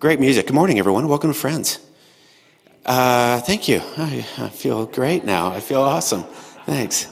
[0.00, 0.46] Great music.
[0.46, 1.08] Good morning, everyone.
[1.08, 1.78] Welcome to Friends.
[2.86, 3.82] Uh, thank you.
[3.98, 5.52] I, I feel great now.
[5.52, 6.22] I feel awesome.
[6.64, 7.06] Thanks.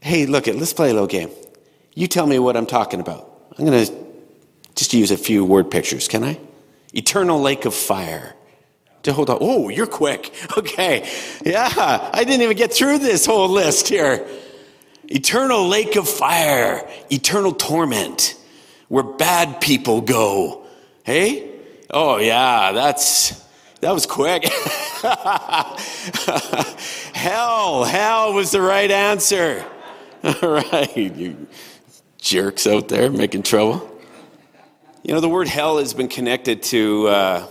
[0.00, 0.46] Hey, look.
[0.46, 1.28] Let's play a little game.
[1.94, 3.30] You tell me what I'm talking about.
[3.58, 3.94] I'm going to
[4.74, 6.08] just use a few word pictures.
[6.08, 6.40] Can I?
[6.94, 8.34] Eternal lake of fire.
[9.02, 9.36] To hold on.
[9.42, 10.32] Oh, you're quick.
[10.56, 11.06] Okay.
[11.44, 11.68] Yeah,
[12.10, 14.26] I didn't even get through this whole list here.
[15.08, 16.88] Eternal lake of fire.
[17.12, 18.34] Eternal torment.
[18.88, 20.64] Where bad people go.
[21.08, 21.48] Hey?
[21.88, 23.30] Oh, yeah, that's,
[23.80, 24.44] that was quick.
[27.14, 29.64] hell, hell was the right answer.
[30.22, 31.46] All right, you
[32.18, 33.90] jerks out there making trouble.
[35.02, 37.46] You know, the word hell has been connected to, uh,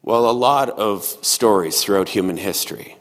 [0.00, 2.96] well, a lot of stories throughout human history.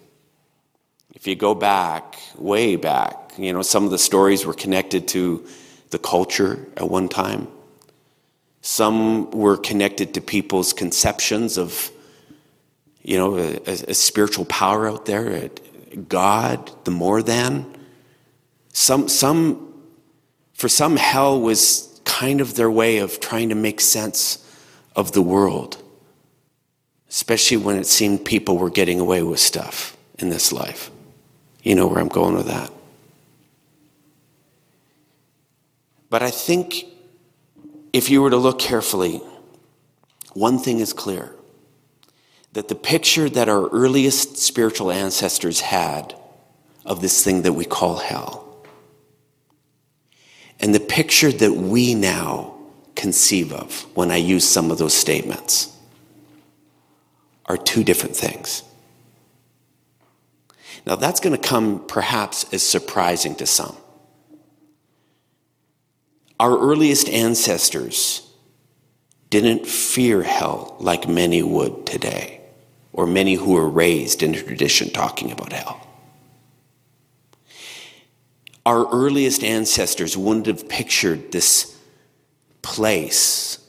[1.13, 5.47] If you go back, way back, you know, some of the stories were connected to
[5.91, 7.47] the culture at one time.
[8.65, 11.91] Some were connected to people's conceptions of,
[13.03, 15.51] you know, a, a spiritual power out there,
[16.09, 17.77] God, the more than.
[18.73, 19.71] Some, some,
[20.55, 24.43] for some, hell was kind of their way of trying to make sense
[24.95, 25.77] of the world,
[27.07, 30.89] especially when it seemed people were getting away with stuff in this life.
[31.61, 32.71] You know where I'm going with that.
[36.09, 36.94] But I think
[37.95, 39.21] if you were to look carefully,
[40.33, 41.33] one thing is clear
[42.51, 46.13] that the picture that our earliest spiritual ancestors had
[46.85, 48.65] of this thing that we call hell,
[50.59, 52.57] and the picture that we now
[52.95, 55.73] conceive of when I use some of those statements,
[57.45, 58.61] are two different things.
[60.85, 63.77] Now, that's going to come perhaps as surprising to some.
[66.39, 68.29] Our earliest ancestors
[69.29, 72.41] didn't fear hell like many would today,
[72.93, 75.87] or many who were raised in a tradition talking about hell.
[78.65, 81.77] Our earliest ancestors wouldn't have pictured this
[82.61, 83.59] place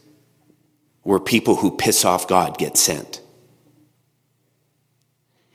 [1.03, 3.21] where people who piss off God get sent.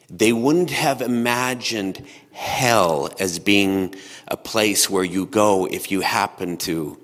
[0.09, 3.95] They wouldn't have imagined hell as being
[4.27, 6.99] a place where you go if you happen to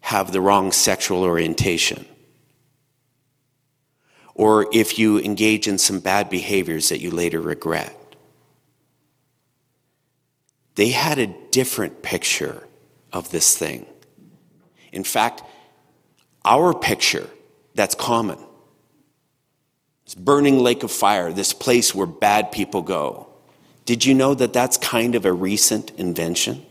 [0.00, 2.06] have the wrong sexual orientation,
[4.34, 7.94] or if you engage in some bad behaviors that you later regret.
[10.76, 12.66] They had a different picture
[13.12, 13.84] of this thing.
[14.92, 15.42] In fact,
[16.44, 17.28] our picture
[17.74, 18.38] that's common
[20.08, 23.27] this burning lake of fire, this place where bad people go.
[23.88, 26.66] Did you know that that's kind of a recent invention?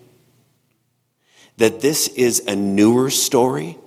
[1.58, 3.78] that this is a newer story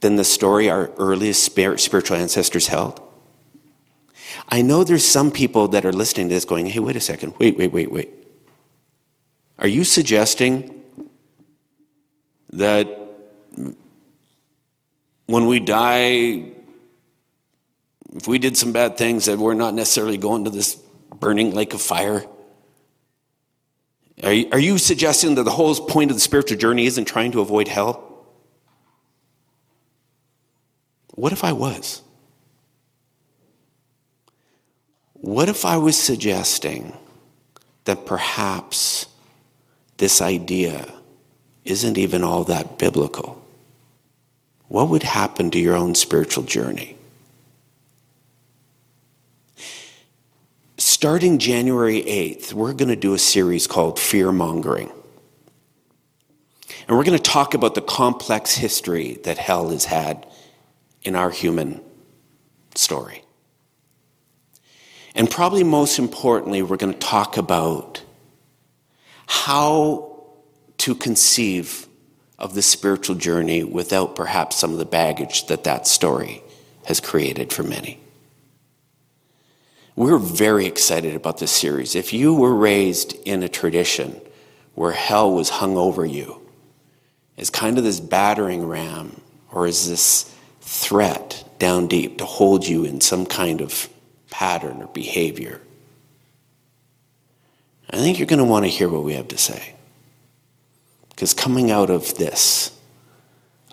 [0.00, 3.00] than the story our earliest spiritual ancestors held?
[4.48, 7.34] I know there's some people that are listening to this going, hey, wait a second,
[7.38, 8.10] wait, wait, wait, wait.
[9.58, 10.82] Are you suggesting
[12.52, 12.88] that
[15.26, 16.52] when we die,
[18.14, 20.76] if we did some bad things, that we're not necessarily going to this
[21.20, 22.24] burning lake of fire?
[24.22, 27.32] Are you, are you suggesting that the whole point of the spiritual journey isn't trying
[27.32, 28.04] to avoid hell?
[31.14, 32.02] What if I was?
[35.14, 36.96] What if I was suggesting
[37.84, 39.06] that perhaps
[39.96, 40.92] this idea
[41.64, 43.44] isn't even all that biblical?
[44.68, 46.97] What would happen to your own spiritual journey?
[50.78, 54.92] Starting January 8th, we're going to do a series called Fear Mongering.
[56.86, 60.26] And we're going to talk about the complex history that hell has had
[61.02, 61.82] in our human
[62.74, 63.24] story.
[65.14, 68.02] And probably most importantly, we're going to talk about
[69.26, 70.22] how
[70.78, 71.88] to conceive
[72.38, 76.42] of the spiritual journey without perhaps some of the baggage that that story
[76.86, 77.98] has created for many.
[79.98, 81.96] We're very excited about this series.
[81.96, 84.20] If you were raised in a tradition
[84.76, 86.40] where hell was hung over you
[87.36, 92.84] as kind of this battering ram or as this threat down deep to hold you
[92.84, 93.88] in some kind of
[94.30, 95.60] pattern or behavior,
[97.90, 99.74] I think you're going to want to hear what we have to say.
[101.08, 102.70] Because coming out of this,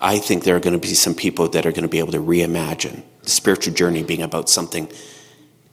[0.01, 2.13] I think there are going to be some people that are going to be able
[2.13, 4.89] to reimagine the spiritual journey being about something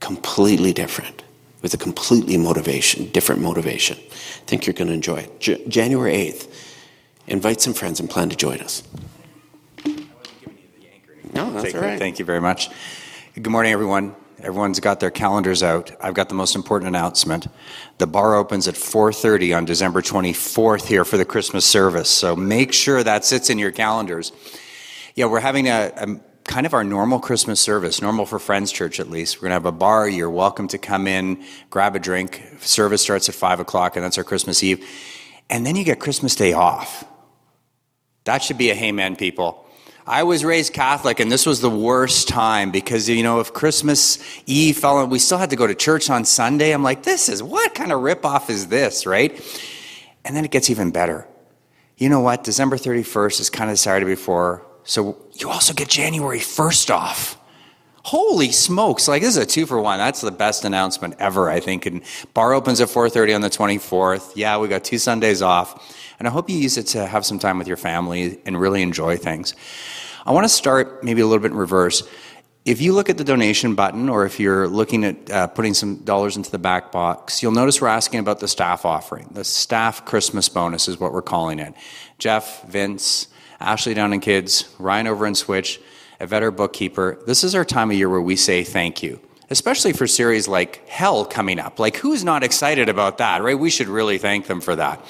[0.03, 1.23] completely different
[1.63, 3.97] with a completely motivation, different motivation.
[3.97, 5.41] I think you're going to enjoy it.
[5.41, 6.53] J- January 8th,
[7.29, 8.83] invite some friends and plan to join us.
[11.33, 11.99] No, that's all right.
[12.01, 12.69] Thank you very much.
[13.35, 14.15] Good morning, everyone.
[14.41, 15.93] Everyone's got their calendars out.
[16.01, 17.47] I've got the most important announcement.
[17.99, 22.11] The bar opens at 4:30 on December 24th here for the Christmas service.
[22.11, 24.33] So make sure that sits in your calendars.
[25.15, 29.01] Yeah, we're having a, a kind of our normal Christmas service, normal for Friends Church
[29.01, 29.37] at least.
[29.37, 30.09] We're going to have a bar.
[30.09, 32.43] You're welcome to come in, grab a drink.
[32.61, 34.87] Service starts at 5 o'clock, and that's our Christmas Eve.
[35.49, 37.05] And then you get Christmas Day off.
[38.25, 39.67] That should be a hey man, people.
[40.07, 44.19] I was raised Catholic, and this was the worst time because, you know, if Christmas
[44.47, 46.73] Eve fell on, we still had to go to church on Sunday.
[46.73, 49.33] I'm like, this is what kind of ripoff is this, right?
[50.25, 51.29] And then it gets even better.
[51.99, 52.43] You know what?
[52.43, 57.39] December 31st is kind of the Saturday before, so you also get January 1st off.
[58.05, 59.07] Holy smokes!
[59.07, 59.99] Like this is a two for one.
[59.99, 61.87] That's the best announcement ever, I think.
[61.87, 62.03] And
[62.35, 64.33] bar opens at 4:30 on the 24th.
[64.35, 67.39] Yeah, we got two Sundays off, and I hope you use it to have some
[67.39, 69.55] time with your family and really enjoy things.
[70.27, 72.03] I want to start maybe a little bit in reverse.
[72.65, 75.97] If you look at the donation button, or if you're looking at uh, putting some
[75.99, 79.29] dollars into the back box, you'll notice we're asking about the staff offering.
[79.31, 81.75] The staff Christmas bonus is what we're calling it.
[82.19, 83.29] Jeff, Vince,
[83.63, 85.81] Ashley down in kids, Ryan over in Switch,
[86.21, 87.19] Yvette, our bookkeeper.
[87.27, 89.21] This is our time of year where we say thank you,
[89.51, 91.79] especially for series like Hell coming up.
[91.79, 93.59] Like, who's not excited about that, right?
[93.59, 95.01] We should really thank them for that.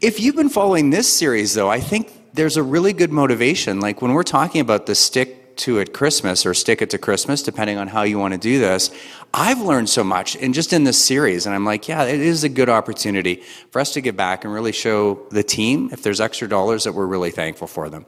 [0.00, 3.80] If you've been following this series, though, I think there's a really good motivation.
[3.80, 7.42] Like, when we're talking about the stick to it Christmas or stick it to Christmas,
[7.42, 8.90] depending on how you want to do this,
[9.34, 11.46] I've learned so much and just in this series.
[11.46, 14.52] And I'm like, yeah, it is a good opportunity for us to give back and
[14.52, 18.06] really show the team, if there's extra dollars, that we're really thankful for them.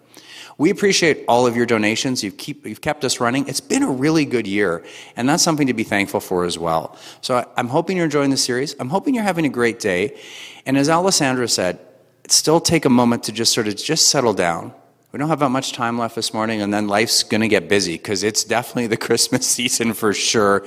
[0.58, 2.22] We appreciate all of your donations.
[2.22, 3.48] You've, keep, you've kept us running.
[3.48, 4.84] It's been a really good year,
[5.16, 6.98] and that's something to be thankful for as well.
[7.22, 8.76] So I, I'm hoping you're enjoying the series.
[8.78, 10.20] I'm hoping you're having a great day.
[10.66, 11.80] And as Alessandra said,
[12.28, 14.74] still take a moment to just sort of just settle down.
[15.12, 17.68] We don't have that much time left this morning, and then life's going to get
[17.68, 20.60] busy because it's definitely the Christmas season for sure.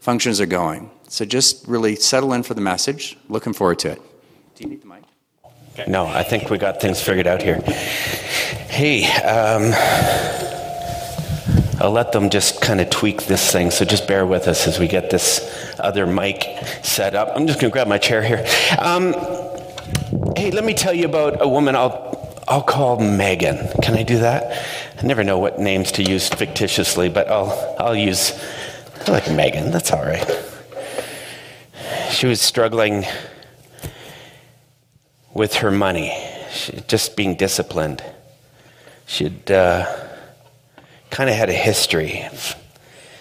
[0.00, 0.90] Functions are going.
[1.08, 3.18] So just really settle in for the message.
[3.28, 4.02] Looking forward to it.
[4.54, 5.02] Do you need the mic?
[5.88, 7.60] No, I think we got things figured out here.
[8.68, 9.72] Hey, um,
[11.80, 14.78] I'll let them just kind of tweak this thing, so just bear with us as
[14.78, 16.44] we get this other mic
[16.82, 17.32] set up.
[17.34, 18.46] I'm just going to grab my chair here.
[18.78, 19.14] Um,
[20.36, 22.19] hey, let me tell you about a woman I'll,
[22.50, 23.68] I'll call Megan.
[23.80, 24.66] Can I do that?
[24.98, 28.32] I never know what names to use fictitiously, but I'll, I'll use,
[29.06, 30.28] I like Megan, that's all right.
[32.10, 33.04] She was struggling
[35.32, 36.12] with her money,
[36.50, 38.02] she, just being disciplined.
[39.06, 39.86] She'd uh,
[41.10, 42.56] kind of had a history of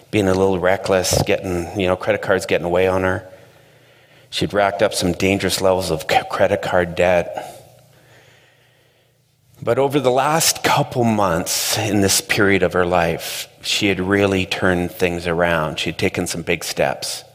[0.10, 3.32] being a little reckless, getting, you know, credit cards getting away on her.
[4.32, 7.59] She'd racked up some dangerous levels of credit card debt.
[9.62, 14.46] But over the last couple months in this period of her life, she had really
[14.46, 15.80] turned things around.
[15.80, 17.26] She had taken some big steps.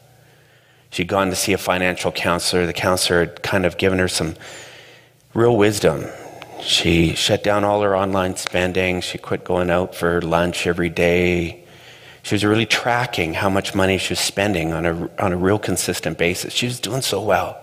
[0.88, 2.64] She'd gone to see a financial counselor.
[2.64, 4.36] The counselor had kind of given her some
[5.34, 6.06] real wisdom.
[6.62, 9.02] She shut down all her online spending.
[9.02, 11.64] She quit going out for lunch every day.
[12.22, 15.58] She was really tracking how much money she was spending on a, on a real
[15.58, 16.54] consistent basis.
[16.54, 17.60] She was doing so well.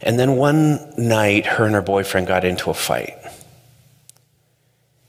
[0.00, 3.16] And then one night, her and her boyfriend got into a fight.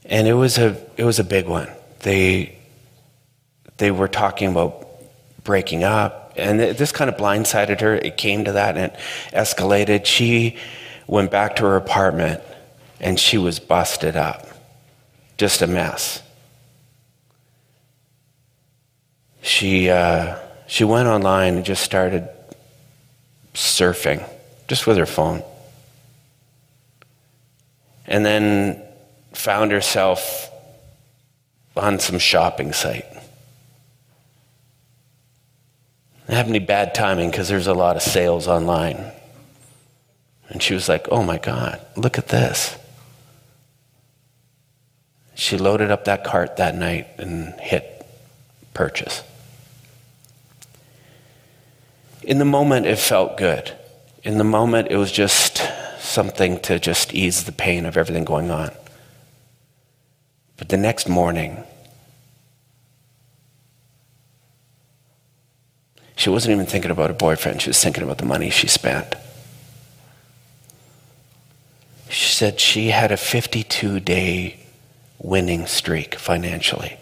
[0.05, 1.69] And it was a, it was a big one.
[1.99, 2.57] They,
[3.77, 4.87] they were talking about
[5.43, 6.33] breaking up.
[6.35, 7.95] And this kind of blindsided her.
[7.95, 8.99] It came to that and it
[9.31, 10.05] escalated.
[10.05, 10.57] She
[11.07, 12.41] went back to her apartment
[12.99, 14.47] and she was busted up.
[15.37, 16.21] Just a mess.
[19.41, 20.37] She, uh,
[20.67, 22.27] she went online and just started
[23.53, 24.23] surfing,
[24.69, 25.43] just with her phone.
[28.05, 28.81] And then
[29.33, 30.49] found herself
[31.75, 33.05] on some shopping site.
[36.27, 39.11] It happened to be bad timing because there's a lot of sales online.
[40.49, 42.77] And she was like, oh my God, look at this.
[45.33, 48.05] She loaded up that cart that night and hit
[48.73, 49.23] purchase.
[52.21, 53.75] In the moment, it felt good.
[54.23, 55.61] In the moment, it was just
[55.99, 58.71] something to just ease the pain of everything going on.
[60.57, 61.63] But the next morning,
[66.17, 69.15] she wasn't even thinking about her boyfriend, she was thinking about the money she spent.
[72.09, 74.59] She said she had a 52 day
[75.19, 76.97] winning streak financially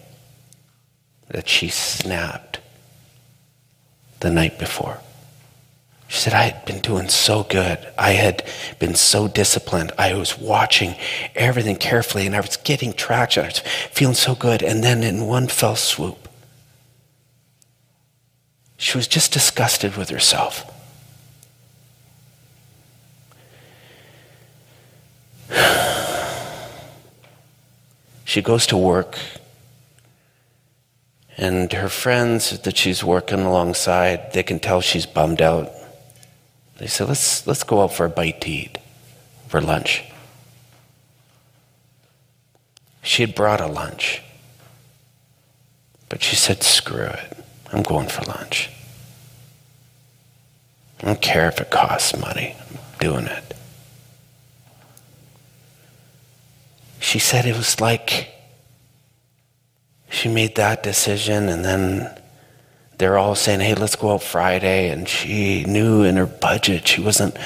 [1.30, 2.60] that she snapped
[4.20, 5.00] the night before.
[6.08, 7.80] She said, I had been doing so good.
[7.98, 8.44] I had
[8.80, 9.92] been so disciplined.
[9.98, 10.96] I was watching
[11.36, 13.44] everything carefully and I was getting traction.
[13.44, 13.60] I was
[13.92, 14.64] feeling so good.
[14.64, 16.28] And then in one fell swoop,
[18.78, 20.66] she was just disgusted with herself.
[28.24, 29.18] She goes to work,
[31.38, 35.72] and her friends that she's working alongside, they can tell she's bummed out.
[36.78, 38.78] They said, let's, let's go out for a bite to eat,
[39.48, 40.04] for lunch.
[43.02, 44.22] She had brought a lunch,
[46.10, 47.38] but she said, screw it,
[47.72, 48.70] I'm going for lunch.
[51.02, 53.54] I don't care if it costs money, I'm doing it.
[57.00, 58.30] She said it was like
[60.10, 62.17] she made that decision and then
[62.98, 64.90] they're all saying, hey, let's go out Friday.
[64.90, 67.38] And she knew in her budget she wasn't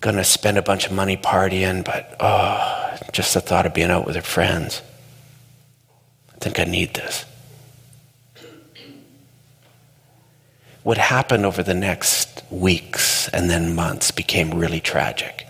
[0.00, 3.90] going to spend a bunch of money partying, but oh, just the thought of being
[3.90, 4.82] out with her friends.
[6.34, 7.24] I think I need this.
[10.82, 15.46] What happened over the next weeks and then months became really tragic.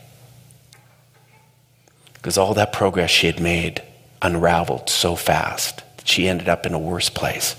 [2.15, 3.83] Because all that progress she had made
[4.21, 7.57] unraveled so fast that she ended up in a worse place.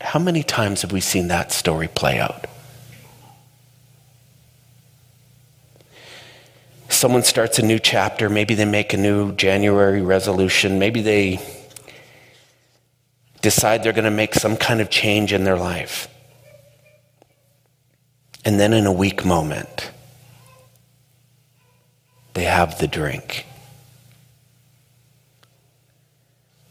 [0.00, 2.46] How many times have we seen that story play out?
[6.88, 11.40] Someone starts a new chapter, maybe they make a new January resolution, maybe they
[13.40, 16.08] decide they're going to make some kind of change in their life.
[18.44, 19.90] And then in a weak moment,
[22.34, 23.46] they have the drink.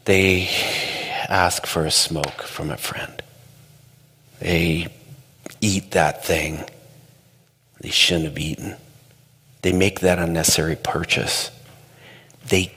[0.04, 0.48] They
[1.28, 3.22] ask for a smoke from a friend.
[4.40, 4.88] They
[5.60, 6.64] eat that thing
[7.80, 8.76] they shouldn't have eaten.
[9.62, 11.50] They make that unnecessary purchase.
[12.48, 12.74] They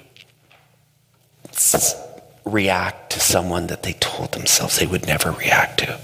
[2.45, 5.99] react to someone that they told themselves they would never react to.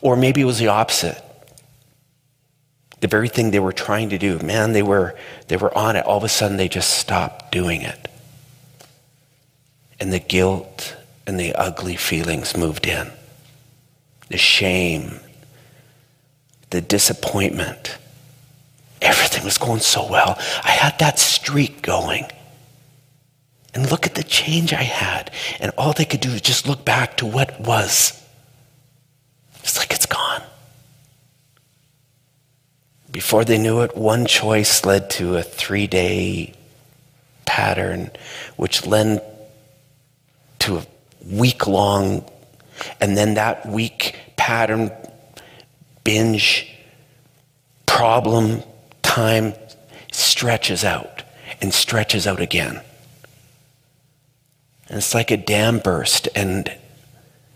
[0.00, 1.22] Or maybe it was the opposite
[3.00, 4.38] the very thing they were trying to do.
[4.40, 5.16] Man, they were,
[5.48, 6.04] they were on it.
[6.04, 8.08] All of a sudden, they just stopped doing it.
[10.00, 13.10] And the guilt and the ugly feelings moved in.
[14.28, 15.20] The shame,
[16.70, 17.98] the disappointment.
[19.00, 20.36] Everything was going so well.
[20.62, 22.26] I had that streak going.
[23.74, 25.30] And look at the change I had.
[25.60, 28.24] And all they could do is just look back to what was.
[29.62, 30.42] It's like it's gone.
[33.10, 36.54] Before they knew it, one choice led to a three day
[37.44, 38.10] pattern,
[38.56, 39.22] which led
[40.68, 40.86] to a
[41.26, 42.24] week long,
[43.00, 44.90] and then that week pattern,
[46.04, 46.70] binge,
[47.86, 48.62] problem,
[49.02, 49.54] time
[50.12, 51.22] stretches out
[51.60, 52.80] and stretches out again.
[54.88, 56.70] And it's like a dam burst, and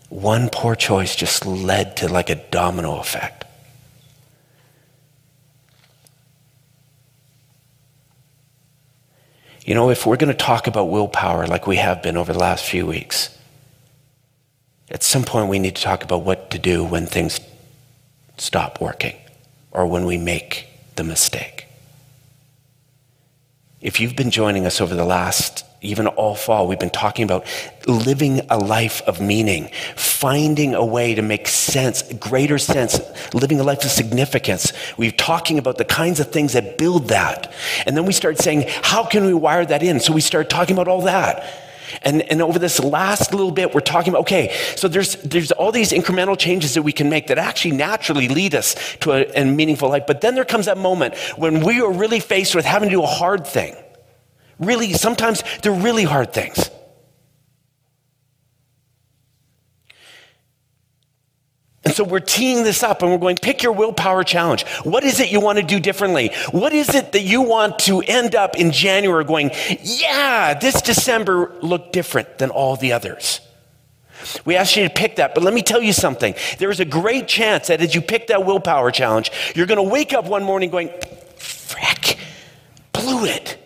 [0.09, 3.42] one poor choice just led to like a domino effect.
[9.65, 12.39] You know, if we're going to talk about willpower like we have been over the
[12.39, 13.37] last few weeks,
[14.89, 17.39] at some point we need to talk about what to do when things
[18.37, 19.15] stop working
[19.71, 21.67] or when we make the mistake.
[23.81, 27.45] If you've been joining us over the last even all fall, we've been talking about
[27.87, 32.99] living a life of meaning, finding a way to make sense, greater sense,
[33.33, 34.71] living a life of significance.
[34.97, 37.51] We're talking about the kinds of things that build that.
[37.85, 39.99] And then we start saying, how can we wire that in?
[39.99, 41.43] So we start talking about all that.
[42.01, 45.71] And, and over this last little bit, we're talking about, okay, so there's, there's all
[45.71, 49.45] these incremental changes that we can make that actually naturally lead us to a, a
[49.45, 50.03] meaningful life.
[50.07, 53.03] But then there comes that moment when we are really faced with having to do
[53.03, 53.75] a hard thing.
[54.59, 56.69] Really, sometimes they're really hard things.
[61.85, 64.65] And so we're teeing this up and we're going, pick your willpower challenge.
[64.83, 66.31] What is it you want to do differently?
[66.51, 71.53] What is it that you want to end up in January going, yeah, this December
[71.61, 73.41] looked different than all the others?
[74.45, 76.35] We asked you to pick that, but let me tell you something.
[76.57, 79.91] There is a great chance that as you pick that willpower challenge, you're going to
[79.91, 80.89] wake up one morning going,
[81.35, 82.17] frick,
[82.93, 83.59] blew it.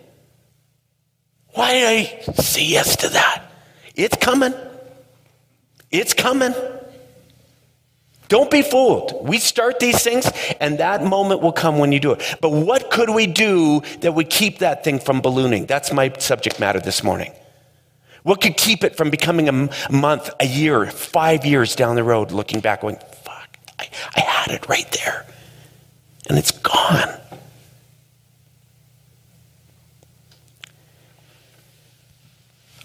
[1.54, 3.44] Why did I say yes to that?
[3.96, 4.54] It's coming.
[5.92, 6.54] It's coming.
[8.30, 9.28] Don't be fooled.
[9.28, 10.30] We start these things,
[10.60, 12.38] and that moment will come when you do it.
[12.42, 15.66] But what could we do that would keep that thing from ballooning?
[15.66, 17.32] That's my subject matter this morning.
[18.24, 22.32] What could keep it from becoming a month, a year, five years down the road,
[22.32, 25.26] looking back, going, fuck, I, I had it right there,
[26.28, 27.08] and it's gone.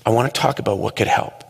[0.04, 1.44] I want to talk about what could help.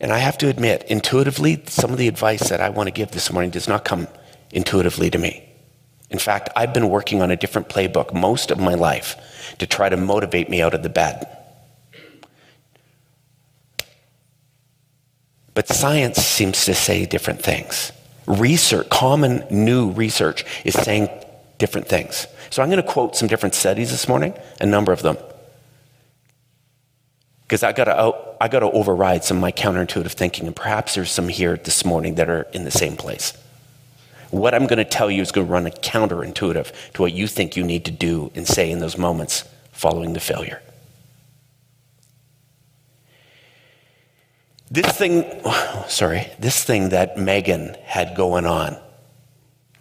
[0.00, 3.10] And I have to admit, intuitively, some of the advice that I want to give
[3.10, 4.06] this morning does not come
[4.52, 5.44] intuitively to me.
[6.10, 9.88] In fact, I've been working on a different playbook most of my life to try
[9.88, 11.26] to motivate me out of the bed.
[15.54, 17.90] But science seems to say different things.
[18.26, 21.08] Research, common new research, is saying
[21.58, 22.28] different things.
[22.50, 25.18] So I'm going to quote some different studies this morning, a number of them
[27.48, 30.54] because I got to oh, I got to override some of my counterintuitive thinking, and
[30.54, 33.32] perhaps there's some here this morning that are in the same place.
[34.30, 37.56] What I'm going to tell you is going to run counterintuitive to what you think
[37.56, 40.60] you need to do and say in those moments following the failure.
[44.70, 45.24] This thing,
[45.88, 48.76] sorry, this thing that Megan had going on,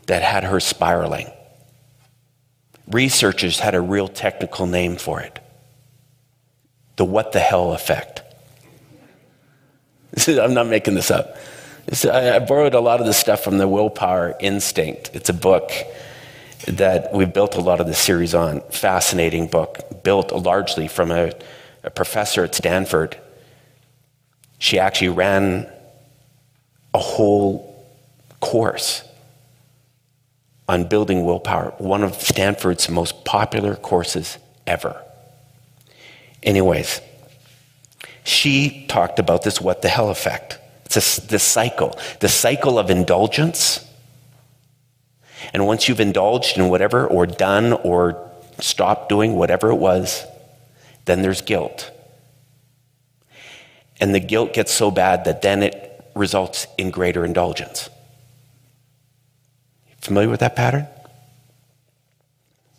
[0.05, 1.29] that had her spiraling,
[2.87, 5.41] researchers had a real technical name for it
[6.97, 8.21] the what the hell effect.
[10.27, 11.37] I'm not making this up.
[12.11, 15.11] I borrowed a lot of this stuff from the Willpower Instinct.
[15.13, 15.71] It's a book
[16.67, 18.59] that we built a lot of the series on.
[18.71, 21.31] Fascinating book, built largely from a,
[21.83, 23.17] a professor at Stanford.
[24.59, 25.71] She actually ran
[26.93, 27.85] a whole
[28.41, 29.03] course
[30.67, 35.01] on building willpower, one of Stanford's most popular courses ever.
[36.43, 37.01] Anyways,
[38.23, 40.59] she talked about this what the hell effect.
[40.85, 43.83] It's a, this cycle, the cycle of indulgence.
[45.53, 48.29] And once you've indulged in whatever, or done, or
[48.59, 50.25] stopped doing whatever it was,
[51.05, 51.91] then there's guilt.
[53.99, 57.89] And the guilt gets so bad that then it results in greater indulgence.
[60.01, 60.87] Familiar with that pattern?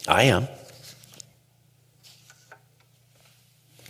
[0.07, 0.49] I am.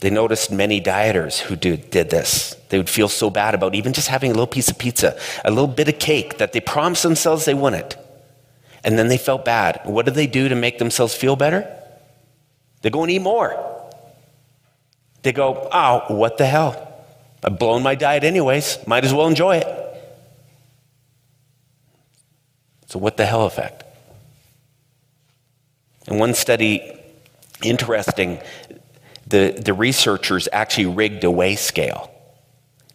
[0.01, 2.55] They noticed many dieters who did, did this.
[2.69, 5.51] They would feel so bad about even just having a little piece of pizza, a
[5.51, 7.97] little bit of cake that they promised themselves they wouldn't.
[8.85, 9.81] And then they felt bad.
[9.85, 11.69] What did they do to make themselves feel better?
[12.83, 13.57] They go and eat more.
[15.23, 16.85] They go, oh, what the hell?
[17.43, 18.87] I've blown my diet anyways.
[18.87, 19.79] Might as well enjoy it.
[22.87, 23.85] So, what the hell effect?
[26.07, 26.99] In one study,
[27.63, 28.41] interesting,
[29.29, 32.11] the, the researchers actually rigged a weigh scale.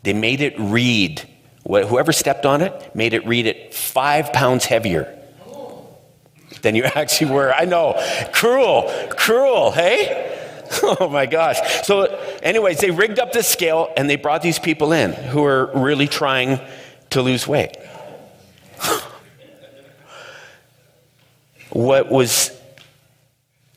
[0.04, 1.22] They made it read,
[1.66, 5.18] whoever stepped on it, made it read it five pounds heavier
[6.62, 7.54] than you actually were.
[7.54, 8.02] I know.
[8.34, 10.30] Cruel, cruel, hey?
[10.82, 11.60] Oh my gosh.
[11.86, 12.06] So,
[12.42, 16.08] anyways, they rigged up this scale and they brought these people in who are really
[16.08, 16.60] trying
[17.12, 17.78] to lose weight.
[21.70, 22.50] what was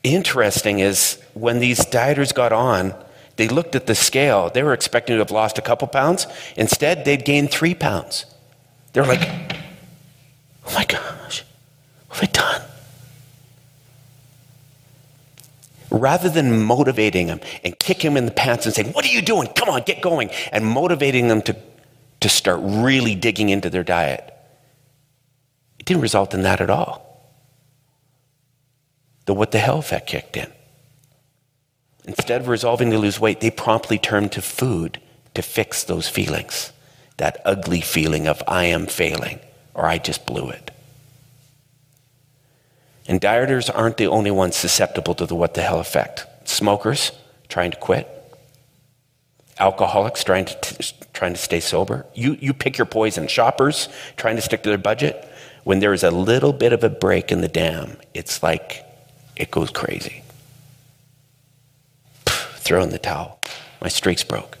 [0.03, 2.93] interesting is when these dieters got on,
[3.37, 4.49] they looked at the scale.
[4.49, 6.27] They were expecting to have lost a couple pounds.
[6.55, 8.25] Instead, they'd gained three pounds.
[8.93, 9.21] They're like,
[10.65, 11.43] oh my gosh,
[12.07, 12.61] what have I done?
[15.89, 19.21] Rather than motivating them and kick them in the pants and saying, What are you
[19.21, 19.47] doing?
[19.55, 21.55] Come on, get going, and motivating them to,
[22.19, 24.33] to start really digging into their diet,
[25.79, 27.06] it didn't result in that at all
[29.27, 30.51] the what the hell effect kicked in.
[32.05, 34.99] Instead of resolving to lose weight, they promptly turned to food
[35.35, 36.71] to fix those feelings.
[37.17, 39.39] That ugly feeling of I am failing
[39.73, 40.71] or I just blew it.
[43.07, 46.25] And dieters aren't the only ones susceptible to the what the hell effect.
[46.45, 47.11] Smokers
[47.49, 48.07] trying to quit,
[49.59, 52.05] alcoholics trying to, t- trying to stay sober.
[52.13, 53.27] You, you pick your poison.
[53.27, 55.27] Shoppers trying to stick to their budget.
[55.65, 58.86] When there is a little bit of a break in the dam, it's like
[59.37, 60.23] it goes crazy.
[62.25, 63.39] Throw in the towel.
[63.81, 64.57] My streak's broke.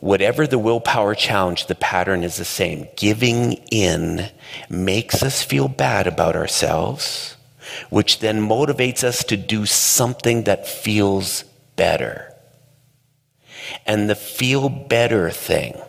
[0.00, 2.88] Whatever the willpower challenge, the pattern is the same.
[2.96, 4.30] Giving in
[4.68, 7.36] makes us feel bad about ourselves,
[7.88, 11.44] which then motivates us to do something that feels
[11.76, 12.34] better.
[13.86, 15.80] And the feel better thing.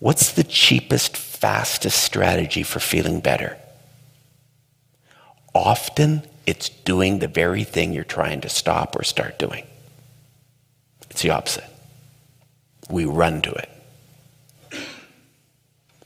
[0.00, 3.58] What's the cheapest fastest strategy for feeling better?
[5.54, 9.66] Often it's doing the very thing you're trying to stop or start doing.
[11.10, 11.68] It's the opposite.
[12.88, 13.68] We run to it.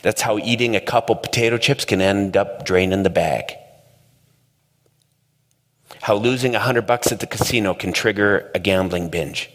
[0.03, 3.55] That's how eating a couple potato chips can end up draining the bag.
[6.03, 9.51] how losing a hundred bucks at the casino can trigger a gambling binge.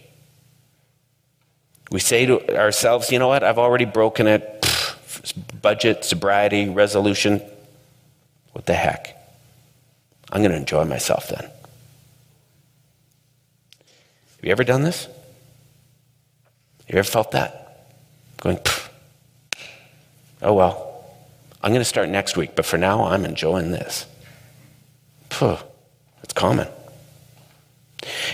[1.91, 4.62] We say to ourselves, you know what, I've already broken it.
[5.61, 7.41] Budget, sobriety, resolution.
[8.53, 9.17] What the heck?
[10.31, 11.43] I'm going to enjoy myself then.
[14.43, 15.05] Have you ever done this?
[15.05, 15.13] Have
[16.87, 17.87] You ever felt that?
[18.41, 18.59] Going,
[20.41, 21.05] oh well,
[21.61, 24.05] I'm going to start next week, but for now, I'm enjoying this.
[25.29, 25.57] Phew,
[26.23, 26.67] it's common.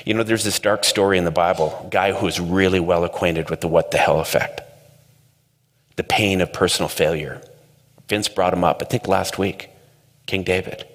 [0.04, 3.52] You know, there's this dark story in the Bible, guy who is really well acquainted
[3.52, 4.62] with the what the hell effect,
[6.00, 7.42] the pain of personal failure.
[8.08, 9.68] Vince brought him up, I think last week,
[10.28, 10.88] King David.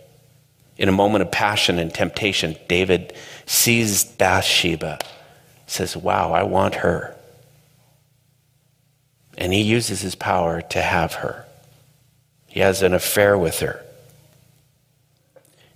[0.79, 3.13] In a moment of passion and temptation, David
[3.45, 4.99] sees Bathsheba,
[5.67, 7.15] says, Wow, I want her.
[9.37, 11.45] And he uses his power to have her.
[12.47, 13.85] He has an affair with her.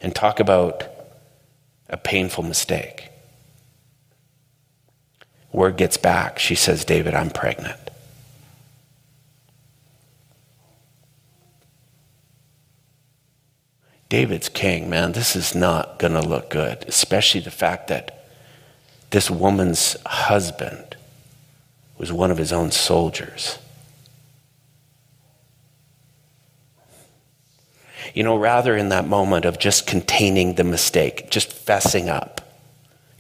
[0.01, 0.85] And talk about
[1.91, 3.11] a painful mistake.
[5.53, 6.39] Word gets back.
[6.39, 7.88] She says, David, I'm pregnant.
[14.09, 18.27] David's king, man, this is not going to look good, especially the fact that
[19.11, 20.97] this woman's husband
[21.99, 23.59] was one of his own soldiers.
[28.15, 32.41] You know, rather in that moment of just containing the mistake, just fessing up,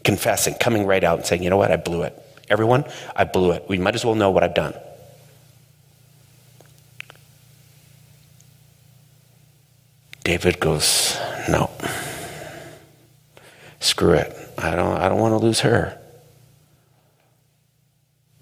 [0.05, 2.21] confessing, coming right out and saying, you know what, I blew it.
[2.49, 3.67] Everyone, I blew it.
[3.69, 4.75] We might as well know what I've done.
[10.29, 11.17] David goes,
[11.49, 11.71] No.
[13.81, 14.31] Screw it.
[14.59, 15.99] I don't, I don't want to lose her.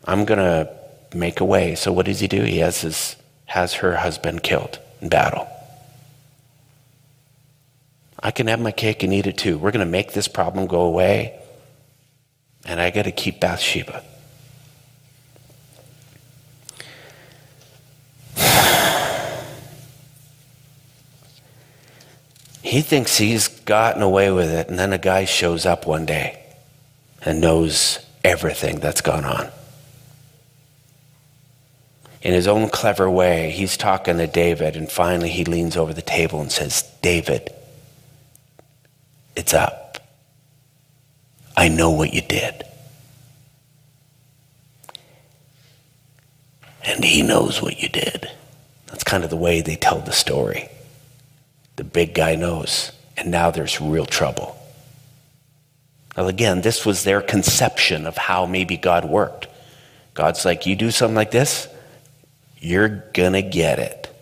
[0.04, 0.68] I'm going to
[1.14, 1.76] make a way.
[1.76, 2.42] So what does he do?
[2.42, 5.46] He has, his, has her husband killed in battle.
[8.18, 9.56] I can have my cake and eat it too.
[9.56, 11.38] We're going to make this problem go away.
[12.64, 14.02] And I got to keep Bathsheba.
[22.66, 26.42] He thinks he's gotten away with it, and then a guy shows up one day
[27.22, 29.52] and knows everything that's gone on.
[32.22, 36.02] In his own clever way, he's talking to David, and finally he leans over the
[36.02, 37.50] table and says, David,
[39.36, 40.04] it's up.
[41.56, 42.64] I know what you did.
[46.84, 48.28] And he knows what you did.
[48.88, 50.68] That's kind of the way they tell the story.
[51.76, 54.56] The big guy knows, and now there's real trouble.
[56.16, 59.48] Well, again, this was their conception of how maybe God worked.
[60.14, 61.68] God's like, you do something like this,
[62.58, 64.14] you're gonna get it.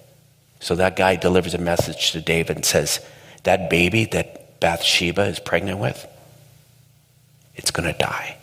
[0.59, 3.01] So that guy delivers a message to David and says,
[3.45, 6.07] That baby that Bathsheba is pregnant with,
[7.55, 8.39] it's gonna die.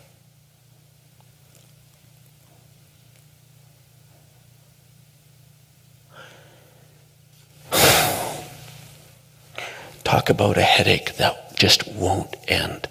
[10.12, 12.86] Talk about a headache that just won't end.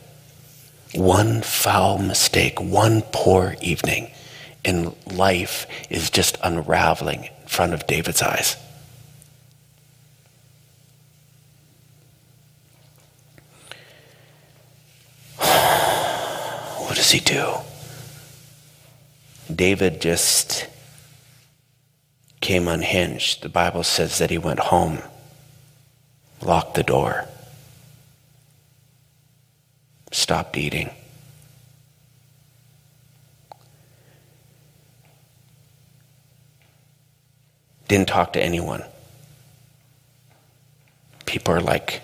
[0.96, 4.10] One foul mistake, one poor evening,
[4.66, 8.56] and life is just unraveling in front of David's eyes.
[16.88, 17.54] What does he do?
[19.56, 20.66] David just
[22.40, 23.44] came unhinged.
[23.44, 25.04] The Bible says that he went home
[26.42, 27.26] locked the door,
[30.12, 30.90] stopped eating.
[37.88, 38.84] Didn't talk to anyone.
[41.26, 42.02] People are like,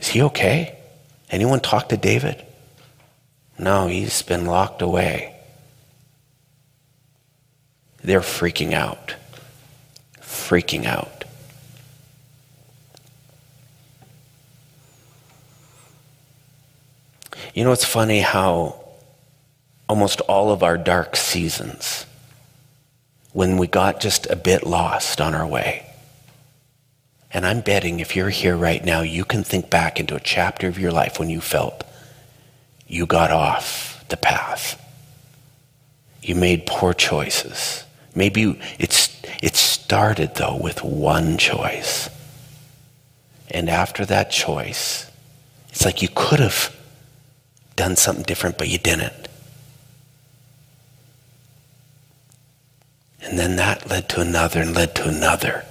[0.00, 0.78] Is he okay?
[1.30, 2.44] Anyone talk to David?
[3.58, 5.34] No, he's been locked away.
[8.04, 9.14] They're freaking out.
[10.20, 11.15] Freaking out.
[17.56, 18.78] You know, it's funny how
[19.88, 22.04] almost all of our dark seasons,
[23.32, 25.90] when we got just a bit lost on our way,
[27.32, 30.68] and I'm betting if you're here right now, you can think back into a chapter
[30.68, 31.82] of your life when you felt
[32.86, 34.78] you got off the path.
[36.22, 37.84] You made poor choices.
[38.14, 42.10] Maybe it's, it started, though, with one choice.
[43.50, 45.10] And after that choice,
[45.70, 46.75] it's like you could have
[47.76, 49.28] done something different, but you didn't.
[53.22, 55.64] And then that led to another and led to another.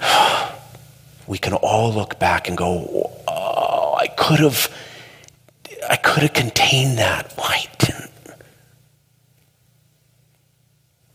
[1.26, 4.68] we can all look back and go, oh, I could have,
[5.88, 7.32] I could have contained that.
[7.36, 8.10] Why didn't?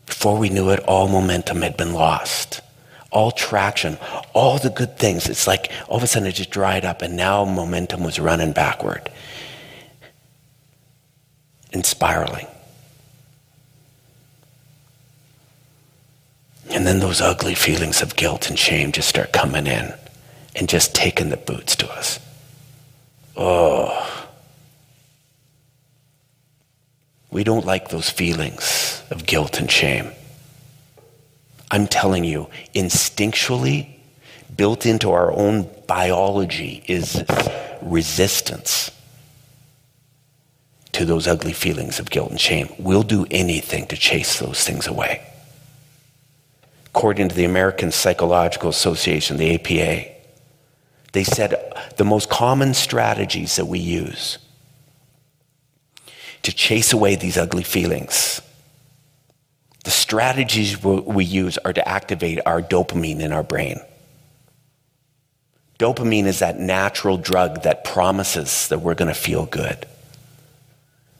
[0.06, 2.62] Before we knew it, all momentum had been lost.
[3.16, 3.96] All traction,
[4.34, 5.26] all the good things.
[5.26, 8.52] It's like all of a sudden it just dried up, and now momentum was running
[8.52, 9.10] backward
[11.72, 12.46] and spiraling.
[16.70, 19.94] And then those ugly feelings of guilt and shame just start coming in
[20.54, 22.20] and just taking the boots to us.
[23.34, 24.28] Oh.
[27.30, 30.12] We don't like those feelings of guilt and shame.
[31.76, 33.90] I'm telling you, instinctually,
[34.56, 37.22] built into our own biology is
[37.82, 38.90] resistance
[40.92, 42.72] to those ugly feelings of guilt and shame.
[42.78, 45.22] We'll do anything to chase those things away
[46.86, 50.12] according to the American Psychological Association, the APA.
[51.12, 54.38] They said the most common strategies that we use
[56.42, 58.40] to chase away these ugly feelings,
[59.86, 63.78] the strategies we use are to activate our dopamine in our brain.
[65.78, 69.86] Dopamine is that natural drug that promises that we're going to feel good.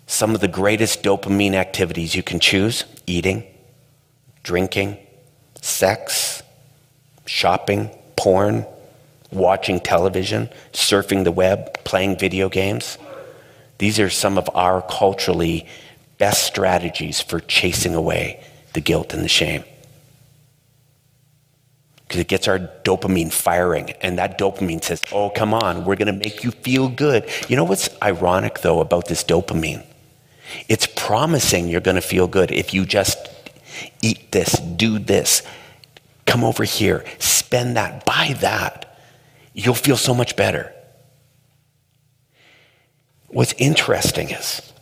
[0.08, 3.44] Some of the greatest dopamine activities you can choose eating,
[4.42, 4.98] drinking,
[5.62, 6.42] sex,
[7.24, 8.66] shopping, porn,
[9.30, 12.98] watching television, surfing the web, playing video games.
[13.78, 15.68] These are some of our culturally
[16.18, 18.42] best strategies for chasing away
[18.76, 19.64] the guilt and the shame.
[21.96, 26.14] Because it gets our dopamine firing, and that dopamine says, Oh, come on, we're going
[26.14, 27.28] to make you feel good.
[27.48, 29.82] You know what's ironic, though, about this dopamine?
[30.68, 33.16] It's promising you're going to feel good if you just
[34.02, 35.42] eat this, do this,
[36.26, 39.00] come over here, spend that, buy that.
[39.54, 40.72] You'll feel so much better.
[43.28, 44.72] What's interesting is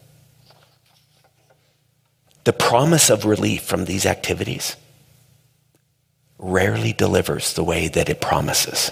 [2.45, 4.77] the promise of relief from these activities
[6.39, 8.91] rarely delivers the way that it promises.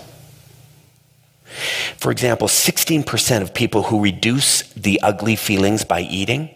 [1.98, 6.48] For example, 16% of people who reduce the ugly feelings by eating,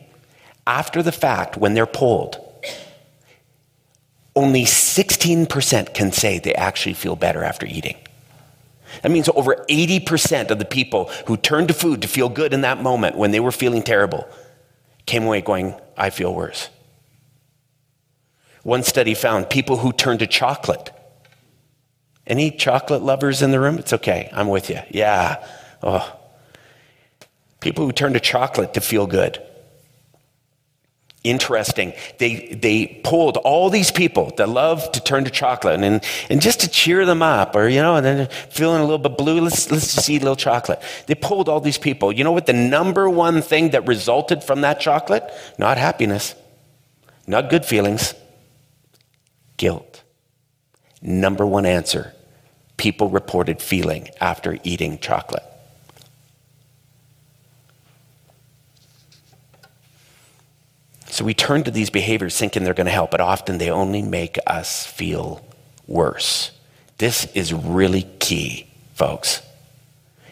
[0.66, 2.40] after the fact, when they're polled,
[4.34, 7.96] only 16% can say they actually feel better after eating.
[9.02, 12.62] That means over 80% of the people who turned to food to feel good in
[12.62, 14.26] that moment when they were feeling terrible
[15.04, 16.68] came away going, I feel worse.
[18.66, 20.90] One study found people who turn to chocolate.
[22.26, 23.78] Any chocolate lovers in the room?
[23.78, 24.28] It's okay.
[24.32, 24.80] I'm with you.
[24.90, 25.46] Yeah.
[25.84, 26.18] Oh.
[27.60, 29.40] People who turn to chocolate to feel good
[31.22, 31.92] interesting.
[32.18, 36.60] They, they pulled all these people that love to turn to chocolate and, and just
[36.60, 39.68] to cheer them up or, you know, and then feeling a little bit blue, let's,
[39.72, 40.80] let's just eat a little chocolate.
[41.08, 42.12] They pulled all these people.
[42.12, 45.24] You know what the number one thing that resulted from that chocolate?
[45.58, 46.36] Not happiness,
[47.26, 48.14] not good feelings,
[49.56, 50.02] guilt.
[51.02, 52.12] Number one answer
[52.76, 55.42] people reported feeling after eating chocolate.
[61.06, 64.02] So we turn to these behaviors thinking they're going to help, but often they only
[64.02, 65.42] make us feel
[65.86, 66.50] worse.
[66.98, 69.40] This is really key, folks.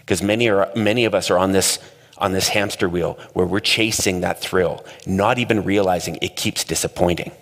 [0.00, 1.78] Because many, are, many of us are on this,
[2.18, 7.32] on this hamster wheel where we're chasing that thrill, not even realizing it keeps disappointing.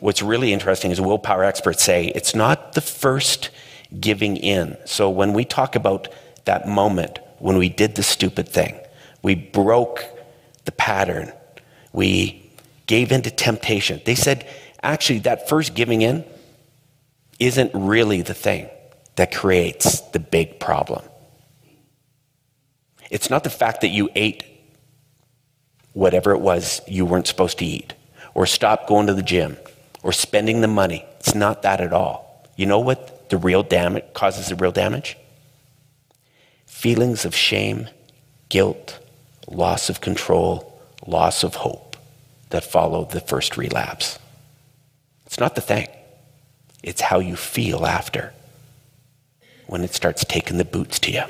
[0.00, 3.50] What's really interesting is willpower experts say it's not the first
[3.98, 4.76] giving in.
[4.84, 6.08] So when we talk about
[6.44, 8.78] that moment when we did the stupid thing,
[9.22, 10.04] we broke
[10.64, 11.32] the pattern.
[11.92, 12.50] We
[12.86, 14.00] gave in to temptation.
[14.04, 14.46] They said,
[14.82, 16.24] actually, that first giving in
[17.38, 18.68] isn't really the thing
[19.16, 21.04] that creates the big problem.
[23.10, 24.44] It's not the fact that you ate
[25.92, 27.94] whatever it was you weren't supposed to eat,
[28.34, 29.56] or stopped going to the gym,
[30.06, 31.04] or spending the money.
[31.18, 32.48] It's not that at all.
[32.54, 35.18] You know what the real damage causes the real damage?
[36.64, 37.88] Feelings of shame,
[38.48, 39.00] guilt,
[39.48, 41.96] loss of control, loss of hope
[42.50, 44.20] that follow the first relapse.
[45.26, 45.88] It's not the thing,
[46.84, 48.32] it's how you feel after
[49.66, 51.24] when it starts taking the boots to you.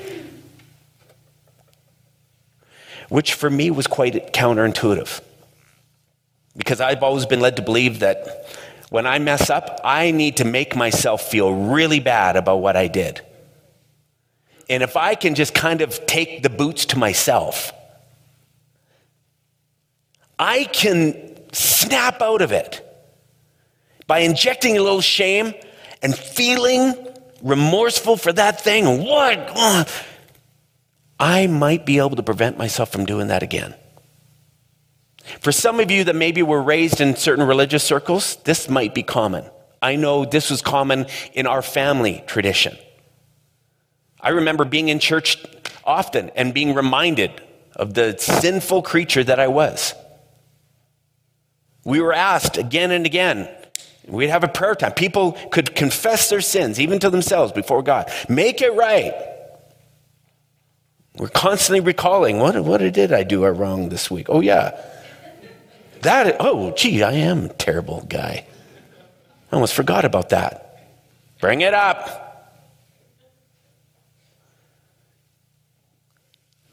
[3.09, 5.21] Which for me was quite counterintuitive.
[6.55, 8.47] Because I've always been led to believe that
[8.89, 12.87] when I mess up, I need to make myself feel really bad about what I
[12.87, 13.21] did.
[14.69, 17.71] And if I can just kind of take the boots to myself,
[20.39, 22.83] I can snap out of it
[24.05, 25.53] by injecting a little shame
[26.01, 26.95] and feeling
[27.41, 29.03] remorseful for that thing.
[29.03, 29.91] What?
[31.19, 33.75] I might be able to prevent myself from doing that again.
[35.41, 39.03] For some of you that maybe were raised in certain religious circles, this might be
[39.03, 39.45] common.
[39.81, 42.77] I know this was common in our family tradition.
[44.19, 45.37] I remember being in church
[45.83, 47.31] often and being reminded
[47.75, 49.93] of the sinful creature that I was.
[51.83, 53.47] We were asked again and again.
[54.07, 54.93] We'd have a prayer time.
[54.93, 58.11] People could confess their sins, even to themselves, before God.
[58.27, 59.13] Make it right.
[61.17, 64.27] We're constantly recalling what, what did I do wrong this week?
[64.29, 64.79] Oh, yeah.
[66.07, 68.47] That, oh, gee, I am a terrible guy.
[69.51, 70.87] I almost forgot about that.
[71.41, 72.63] Bring it up.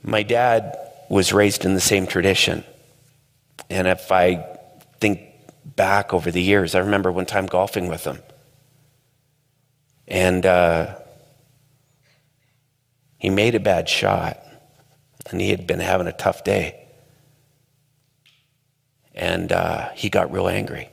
[0.05, 2.63] My dad was raised in the same tradition.
[3.69, 4.57] And if I
[5.01, 5.23] think
[5.65, 8.21] back over the years, I remember one time golfing with him.
[10.07, 10.95] And uh,
[13.19, 14.39] he made a bad shot,
[15.33, 16.84] and he had been having a tough day.
[19.15, 20.89] And uh, he got real angry.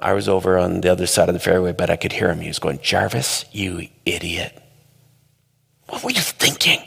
[0.00, 2.40] I was over on the other side of the fairway, but I could hear him.
[2.40, 4.62] He was going, Jarvis, you idiot.
[5.88, 6.80] What were you thinking?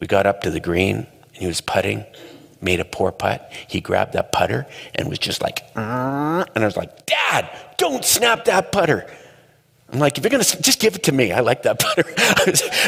[0.00, 2.04] We got up to the green, and he was putting,
[2.60, 3.50] made a poor putt.
[3.68, 7.48] He grabbed that putter and was just like, and I was like, Dad,
[7.78, 9.06] don't snap that putter.
[9.92, 12.04] I'm like, if you're going to just give it to me, I like that putter.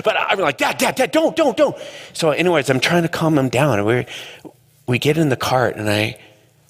[0.03, 1.77] but I'm like, Dad, Dad, Dad, don't, don't, don't.
[2.15, 3.85] So, anyways, I'm trying to calm him down.
[3.85, 4.07] We
[4.87, 6.19] we get in the cart, and I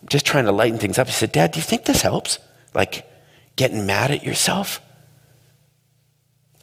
[0.09, 1.07] just trying to lighten things up.
[1.07, 2.39] He said, Dad, do you think this helps?
[2.75, 3.07] Like
[3.57, 4.81] getting mad at yourself?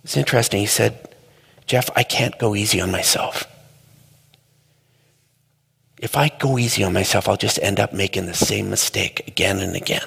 [0.04, 0.60] It's interesting.
[0.60, 1.16] He said,
[1.66, 3.46] Jeff, I can't go easy on myself.
[6.02, 9.60] If I go easy on myself, I'll just end up making the same mistake again
[9.60, 10.02] and again.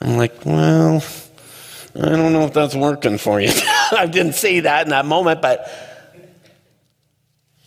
[0.00, 1.02] I'm like, well,
[1.94, 3.50] I don't know if that's working for you.
[3.92, 5.68] I didn't say that in that moment, but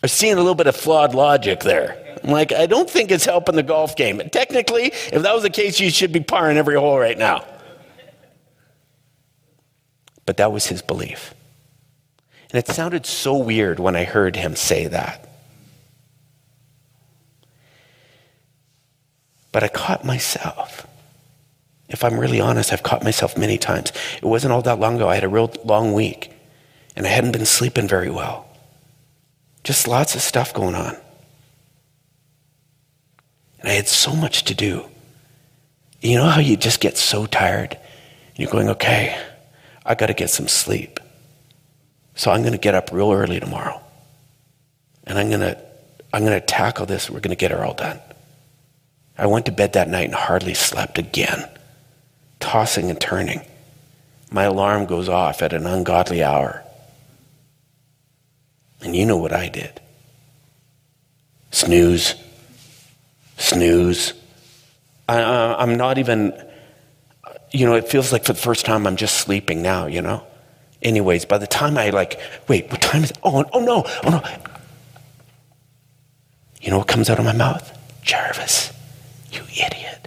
[0.02, 2.18] I'm seeing a little bit of flawed logic there.
[2.22, 4.20] I'm like, I don't think it's helping the golf game.
[4.30, 7.44] technically, if that was the case, you should be parring every hole right now.
[10.26, 11.34] But that was his belief.
[12.50, 15.28] And it sounded so weird when I heard him say that.
[19.52, 20.86] But I caught myself.
[21.94, 23.92] If I'm really honest, I've caught myself many times.
[24.16, 25.08] It wasn't all that long ago.
[25.08, 26.32] I had a real long week,
[26.96, 28.48] and I hadn't been sleeping very well.
[29.62, 30.96] Just lots of stuff going on.
[33.60, 34.86] And I had so much to do.
[36.00, 37.78] You know how you just get so tired?
[38.30, 39.16] And you're going, okay,
[39.86, 40.98] I got to get some sleep.
[42.16, 43.80] So I'm going to get up real early tomorrow.
[45.04, 45.56] And I'm going to
[46.12, 47.08] I'm going to tackle this.
[47.08, 48.00] We're going to get her all done.
[49.16, 51.48] I went to bed that night and hardly slept again,
[52.44, 53.40] tossing and turning.
[54.30, 56.62] My alarm goes off at an ungodly hour.
[58.82, 59.80] And you know what I did
[61.50, 62.16] snooze,
[63.38, 64.12] snooze.
[65.08, 66.32] I, am not even,
[67.52, 70.26] you know, it feels like for the first time I'm just sleeping now, you know?
[70.82, 73.18] Anyways, by the time I like, wait, what time is it?
[73.22, 74.22] Oh, oh no, oh no.
[76.60, 77.70] You know what comes out of my mouth?
[78.02, 78.72] Jarvis,
[79.30, 80.03] you idiot.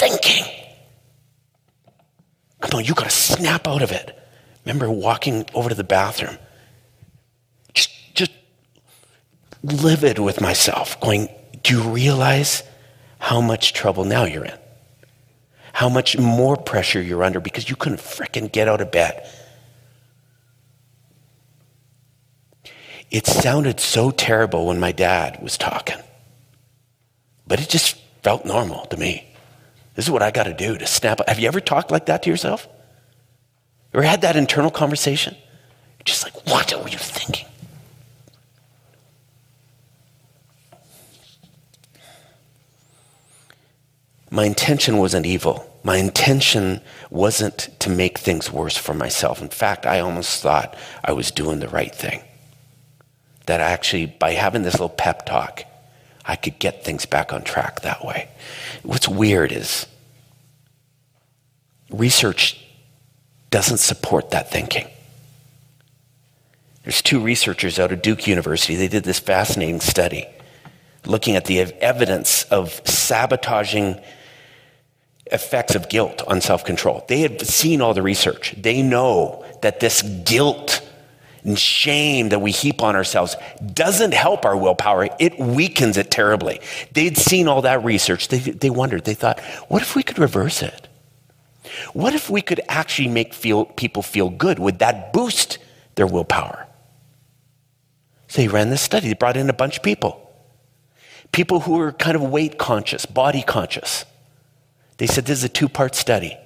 [0.00, 0.46] Thinking?
[2.60, 4.18] Come on, you gotta snap out of it.
[4.64, 6.38] Remember walking over to the bathroom
[7.74, 8.30] just, just
[9.62, 11.28] livid with myself, going,
[11.62, 12.62] Do you realize
[13.18, 14.58] how much trouble now you're in?
[15.74, 19.28] How much more pressure you're under because you couldn't fricking get out of bed.
[23.10, 25.98] It sounded so terrible when my dad was talking,
[27.46, 29.29] but it just felt normal to me.
[30.00, 31.20] This is what I got to do to snap.
[31.28, 32.66] Have you ever talked like that to yourself?
[33.92, 35.36] Ever had that internal conversation?
[36.06, 37.46] Just like, what were you thinking?
[44.30, 45.70] my intention wasn't evil.
[45.84, 49.42] My intention wasn't to make things worse for myself.
[49.42, 52.22] In fact, I almost thought I was doing the right thing.
[53.44, 55.64] That actually, by having this little pep talk,
[56.30, 58.28] I could get things back on track that way.
[58.84, 59.84] What's weird is
[61.90, 62.64] research
[63.50, 64.86] doesn't support that thinking.
[66.84, 68.76] There's two researchers out of Duke University.
[68.76, 70.24] They did this fascinating study
[71.04, 74.00] looking at the evidence of sabotaging
[75.32, 77.04] effects of guilt on self control.
[77.08, 78.54] They had seen all the research.
[78.56, 80.88] They know that this guilt
[81.42, 83.36] and shame that we heap on ourselves
[83.72, 85.08] doesn't help our willpower.
[85.18, 86.60] It weakens it terribly.
[86.92, 88.28] They'd seen all that research.
[88.28, 90.88] They, they wondered, they thought, what if we could reverse it?
[91.92, 94.58] What if we could actually make feel, people feel good?
[94.58, 95.58] Would that boost
[95.94, 96.66] their willpower?
[98.28, 99.08] So they ran this study.
[99.08, 100.30] They brought in a bunch of people.
[101.32, 104.04] People who were kind of weight conscious, body conscious.
[104.98, 106.36] They said this is a two part study.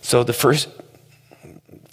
[0.00, 0.68] So the first,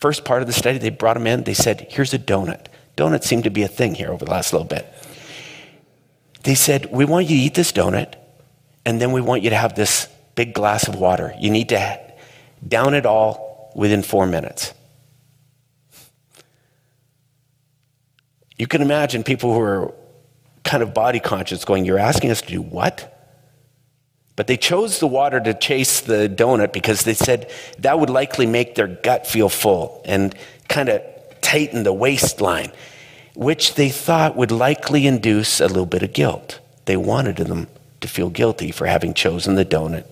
[0.03, 1.45] first part of the study, they brought them in.
[1.45, 2.65] They said, here's a donut.
[2.97, 4.85] Donuts seem to be a thing here over the last little bit.
[6.43, 8.15] They said, we want you to eat this donut,
[8.85, 11.33] and then we want you to have this big glass of water.
[11.39, 12.01] You need to
[12.67, 14.73] down it all within four minutes.
[18.57, 19.93] You can imagine people who are
[20.65, 23.12] kind of body conscious going, You're asking us to do what?
[24.35, 28.45] But they chose the water to chase the donut because they said that would likely
[28.45, 30.35] make their gut feel full and
[30.67, 31.01] kind of
[31.41, 32.71] tighten the waistline,
[33.35, 36.59] which they thought would likely induce a little bit of guilt.
[36.85, 37.67] They wanted them
[38.01, 40.05] to feel guilty for having chosen the donut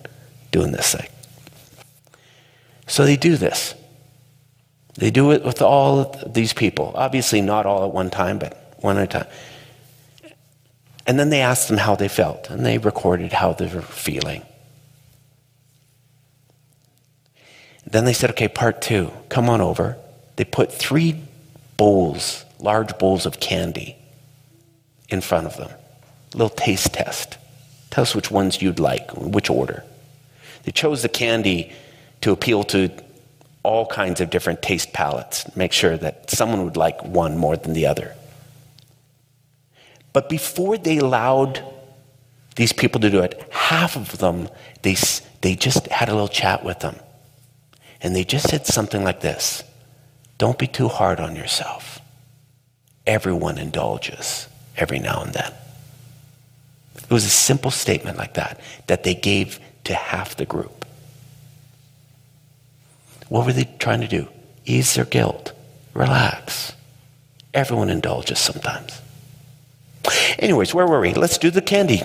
[0.52, 1.08] doing this thing.
[2.86, 3.74] So they do this.
[4.94, 6.92] They do it with all of these people.
[6.94, 9.32] Obviously, not all at one time, but one at a time.
[11.06, 14.42] And then they asked them how they felt, and they recorded how they were feeling.
[17.84, 19.96] Then they said, okay, part two, come on over.
[20.36, 21.20] They put three
[21.76, 23.96] bowls, large bowls of candy
[25.08, 25.70] in front of them.
[25.70, 27.36] A little taste test.
[27.90, 29.84] Tell us which ones you'd like, which order.
[30.62, 31.72] They chose the candy
[32.22, 32.90] to appeal to
[33.62, 37.74] all kinds of different taste palates, make sure that someone would like one more than
[37.74, 38.14] the other.
[40.12, 41.64] But before they allowed
[42.56, 44.48] these people to do it, half of them,
[44.82, 44.96] they,
[45.40, 46.96] they just had a little chat with them.
[48.00, 49.62] And they just said something like this
[50.38, 52.00] Don't be too hard on yourself.
[53.06, 55.52] Everyone indulges every now and then.
[56.96, 60.84] It was a simple statement like that that they gave to half the group.
[63.28, 64.28] What were they trying to do?
[64.64, 65.52] Ease their guilt,
[65.94, 66.74] relax.
[67.54, 69.01] Everyone indulges sometimes.
[70.38, 71.14] Anyways, where were we?
[71.14, 72.02] Let's do the candy.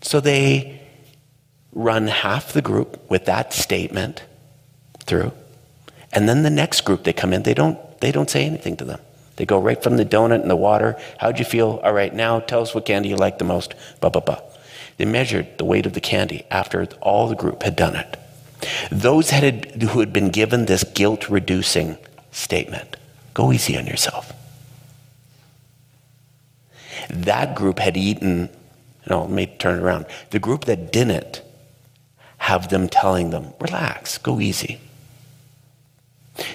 [0.00, 0.80] So they
[1.72, 4.22] run half the group with that statement
[5.04, 5.32] through.
[6.12, 8.84] And then the next group they come in, they don't they don't say anything to
[8.84, 9.00] them.
[9.36, 10.96] They go right from the donut and the water.
[11.18, 11.80] How'd you feel?
[11.82, 13.74] All right, now tell us what candy you like the most.
[14.00, 14.40] Blah blah blah.
[14.96, 18.16] They measured the weight of the candy after all the group had done it.
[18.90, 21.98] Those had, who had been given this guilt reducing
[22.30, 22.96] statement
[23.34, 24.32] go easy on yourself.
[27.10, 28.48] That group had eaten,
[29.08, 30.06] no, let me turn around.
[30.30, 31.42] The group that didn't
[32.38, 34.80] have them telling them, relax, go easy.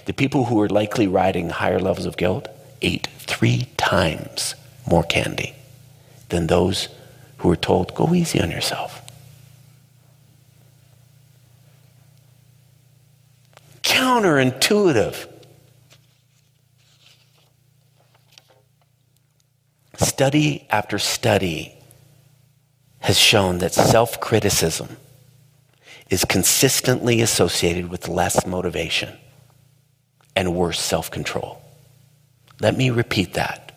[0.06, 2.48] The people who were likely riding higher levels of guilt
[2.82, 5.56] ate three times more candy
[6.30, 6.90] than those
[7.38, 9.02] who were told, go easy on yourself.
[13.84, 15.28] Counterintuitive.
[20.00, 21.74] Study after study
[23.00, 24.96] has shown that self criticism
[26.10, 29.18] is consistently associated with less motivation
[30.38, 31.62] and worse self control.
[32.62, 33.74] Let me repeat that.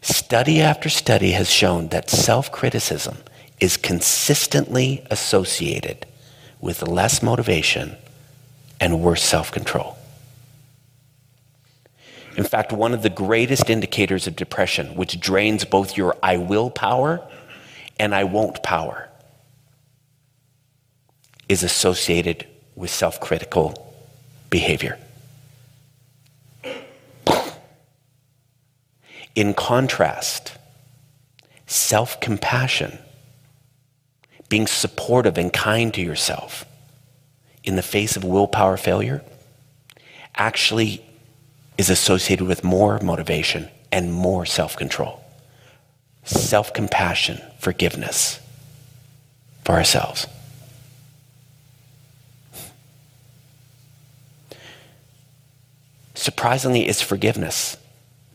[0.00, 3.16] Study after study has shown that self criticism
[3.58, 6.06] is consistently associated
[6.60, 7.96] with less motivation
[8.80, 9.96] and worse self control.
[12.36, 16.70] In fact, one of the greatest indicators of depression, which drains both your I will
[16.70, 17.26] power
[17.98, 19.08] and I won't power,
[21.48, 23.94] is associated with self critical
[24.48, 24.98] behavior.
[29.34, 30.56] In contrast,
[31.66, 32.98] self compassion,
[34.48, 36.64] being supportive and kind to yourself
[37.64, 39.22] in the face of willpower failure,
[40.34, 41.04] actually
[41.78, 45.22] is associated with more motivation and more self control,
[46.24, 48.40] self compassion, forgiveness
[49.64, 50.26] for ourselves.
[56.14, 57.76] Surprisingly, it's forgiveness,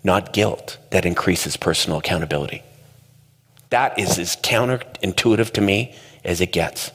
[0.03, 2.61] not guilt, that increases personal accountability.
[3.69, 6.91] That is as counterintuitive to me as it gets.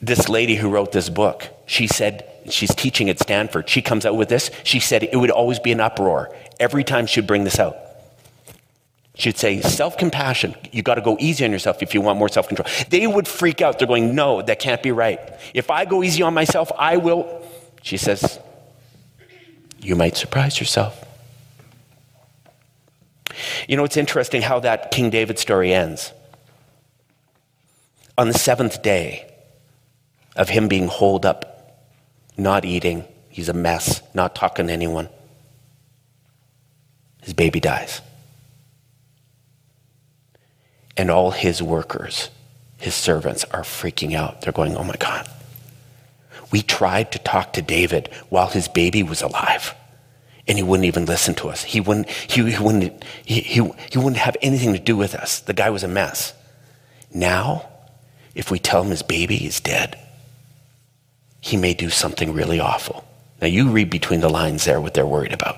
[0.00, 3.68] This lady who wrote this book, she said she's teaching at Stanford.
[3.68, 4.50] She comes out with this.
[4.64, 7.76] She said it would always be an uproar every time she'd bring this out.
[9.14, 12.28] She'd say, self compassion, you got to go easy on yourself if you want more
[12.28, 12.68] self control.
[12.90, 13.78] They would freak out.
[13.78, 15.18] They're going, no, that can't be right.
[15.54, 17.42] If I go easy on myself, I will.
[17.82, 18.38] She says,
[19.78, 21.02] You might surprise yourself.
[23.68, 26.12] You know, it's interesting how that King David story ends.
[28.18, 29.30] On the seventh day
[30.36, 31.55] of him being holed up,
[32.36, 35.08] not eating, he's a mess, not talking to anyone,
[37.22, 38.00] his baby dies.
[40.96, 42.30] And all his workers,
[42.78, 44.42] his servants, are freaking out.
[44.42, 45.28] They're going, Oh my God.
[46.52, 49.74] We tried to talk to David while his baby was alive
[50.48, 51.64] and he wouldn't even listen to us.
[51.64, 55.40] He wouldn't, he, he, wouldn't, he, he, he wouldn't have anything to do with us.
[55.40, 56.32] The guy was a mess.
[57.12, 57.68] Now,
[58.34, 59.98] if we tell him his baby is dead,
[61.46, 63.04] he may do something really awful.
[63.40, 65.56] Now, you read between the lines there what they're worried about.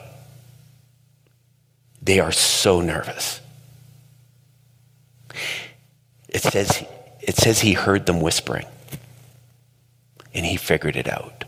[2.03, 3.41] They are so nervous.
[6.29, 6.85] It says,
[7.23, 8.67] it says he heard them whispering,
[10.35, 11.45] and he figured it out.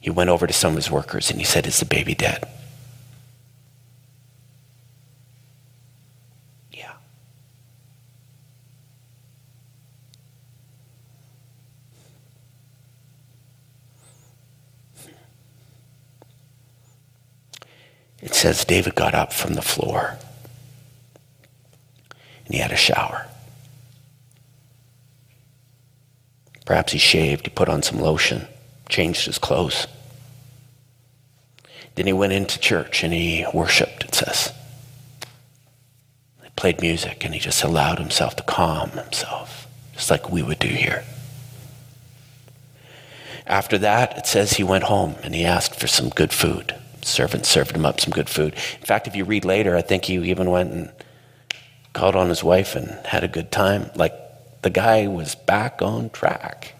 [0.00, 2.48] He went over to some of his workers and he said, Is the baby dead?
[18.22, 20.16] It says David got up from the floor
[22.46, 23.26] and he had a shower.
[26.64, 28.46] Perhaps he shaved, he put on some lotion
[28.92, 29.86] changed his clothes.
[31.94, 34.52] Then he went into church and he worshiped, it says.
[36.42, 40.58] He played music and he just allowed himself to calm himself, just like we would
[40.58, 41.04] do here.
[43.46, 46.74] After that, it says he went home and he asked for some good food.
[47.02, 48.54] Servant served him up some good food.
[48.54, 50.92] In fact, if you read later, I think he even went and
[51.92, 53.90] called on his wife and had a good time.
[53.94, 54.14] Like
[54.62, 56.74] the guy was back on track.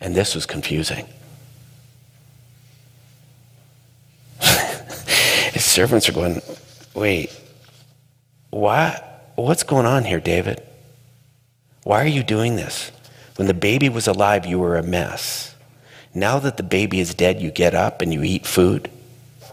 [0.00, 1.06] And this was confusing.
[4.40, 6.40] His servants are going,
[6.94, 7.38] wait,
[8.48, 9.32] what?
[9.36, 10.62] What's going on here, David?
[11.84, 12.90] Why are you doing this?
[13.36, 15.49] When the baby was alive, you were a mess.
[16.14, 18.90] Now that the baby is dead, you get up and you eat food.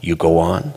[0.01, 0.73] You go on.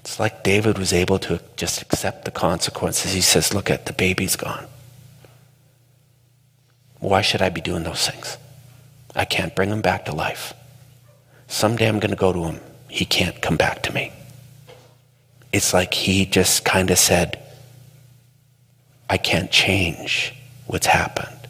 [0.00, 3.12] It's like David was able to just accept the consequences.
[3.12, 4.66] He says, Look at the baby's gone.
[6.98, 8.36] Why should I be doing those things?
[9.14, 10.54] I can't bring him back to life.
[11.48, 12.60] Someday I'm going to go to him.
[12.88, 14.12] He can't come back to me.
[15.52, 17.38] It's like he just kind of said,
[19.10, 20.34] I can't change
[20.66, 21.41] what's happened.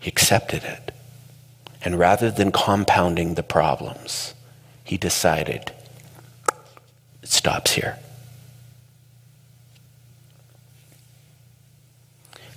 [0.00, 0.92] He accepted it.
[1.82, 4.34] And rather than compounding the problems,
[4.82, 5.72] he decided
[7.22, 7.98] it stops here.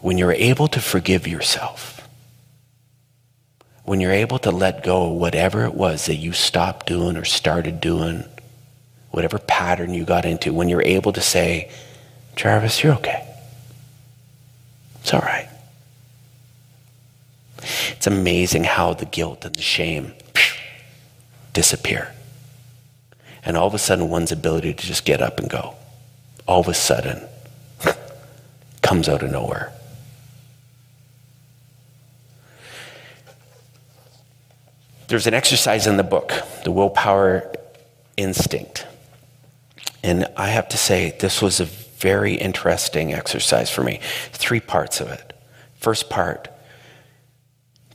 [0.04, 2.06] when you're able to forgive yourself,
[3.86, 7.24] when you're able to let go of whatever it was that you stopped doing or
[7.24, 8.26] started doing,
[9.12, 11.72] whatever pattern you got into, when you're able to say,
[12.36, 13.26] Travis, you're okay.
[15.00, 15.48] It's all right.
[17.92, 20.14] It's amazing how the guilt and the shame
[21.54, 22.14] disappear.
[23.46, 25.76] And all of a sudden, one's ability to just get up and go,
[26.48, 27.22] all of a sudden,
[28.82, 29.74] comes out of nowhere.
[35.08, 36.34] There's an exercise in the book,
[36.64, 37.54] The Willpower
[38.18, 38.88] Instinct.
[40.04, 44.00] And I have to say, this was a very interesting exercise for me.
[44.32, 45.34] Three parts of it.
[45.76, 46.50] First part,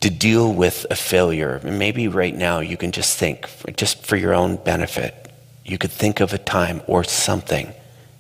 [0.01, 1.61] to deal with a failure.
[1.63, 5.31] And maybe right now you can just think, just for your own benefit,
[5.65, 7.73] you could think of a time or something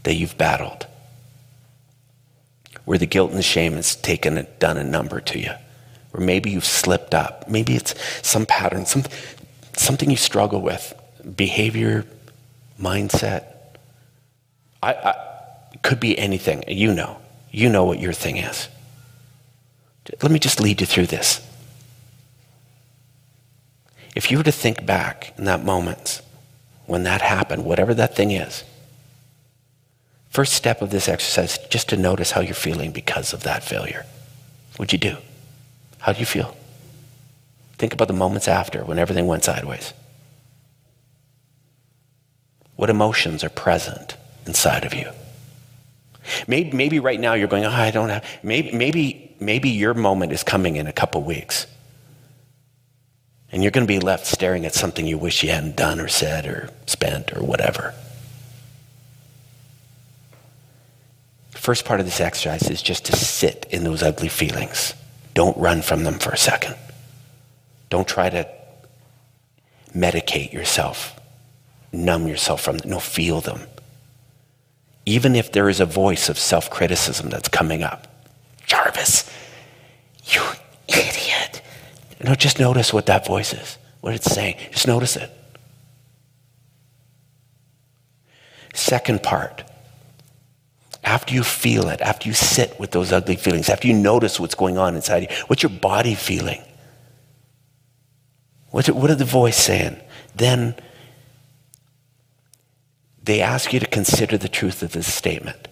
[0.02, 0.86] that you've battled
[2.84, 5.50] where the guilt and the shame has taken a, done a number to you.
[6.14, 7.46] Or maybe you've slipped up.
[7.46, 7.94] Maybe it's
[8.26, 9.04] some pattern, some,
[9.76, 10.94] something you struggle with,
[11.36, 12.06] behavior,
[12.80, 13.44] mindset.
[14.82, 16.64] I, I could be anything.
[16.66, 17.18] You know.
[17.50, 18.68] You know what your thing is.
[20.22, 21.46] Let me just lead you through this.
[24.18, 26.22] If you were to think back in that moment
[26.86, 28.64] when that happened, whatever that thing is,
[30.28, 34.04] first step of this exercise, just to notice how you're feeling because of that failure.
[34.76, 35.18] What'd you do?
[36.00, 36.56] How do you feel?
[37.74, 39.92] Think about the moments after when everything went sideways.
[42.74, 44.16] What emotions are present
[44.46, 45.12] inside of you?
[46.48, 50.32] Maybe, maybe right now you're going, oh, I don't have, maybe, maybe, maybe your moment
[50.32, 51.68] is coming in a couple weeks.
[53.50, 56.08] And you're going to be left staring at something you wish you hadn't done or
[56.08, 57.94] said or spent or whatever.
[61.50, 64.94] First part of this exercise is just to sit in those ugly feelings.
[65.34, 66.76] Don't run from them for a second.
[67.90, 68.48] Don't try to
[69.94, 71.18] medicate yourself,
[71.92, 72.90] numb yourself from them.
[72.90, 73.60] No, feel them.
[75.06, 78.06] Even if there is a voice of self criticism that's coming up.
[78.66, 79.30] Jarvis,
[80.24, 80.42] you.
[82.22, 84.56] No, just notice what that voice is, what it's saying.
[84.72, 85.30] Just notice it.
[88.74, 89.64] Second part,
[91.04, 94.54] after you feel it, after you sit with those ugly feelings, after you notice what's
[94.54, 96.62] going on inside you, what's your body feeling?
[98.70, 99.98] What's it, what are the voice saying?
[100.34, 100.74] Then
[103.22, 105.68] they ask you to consider the truth of this statement.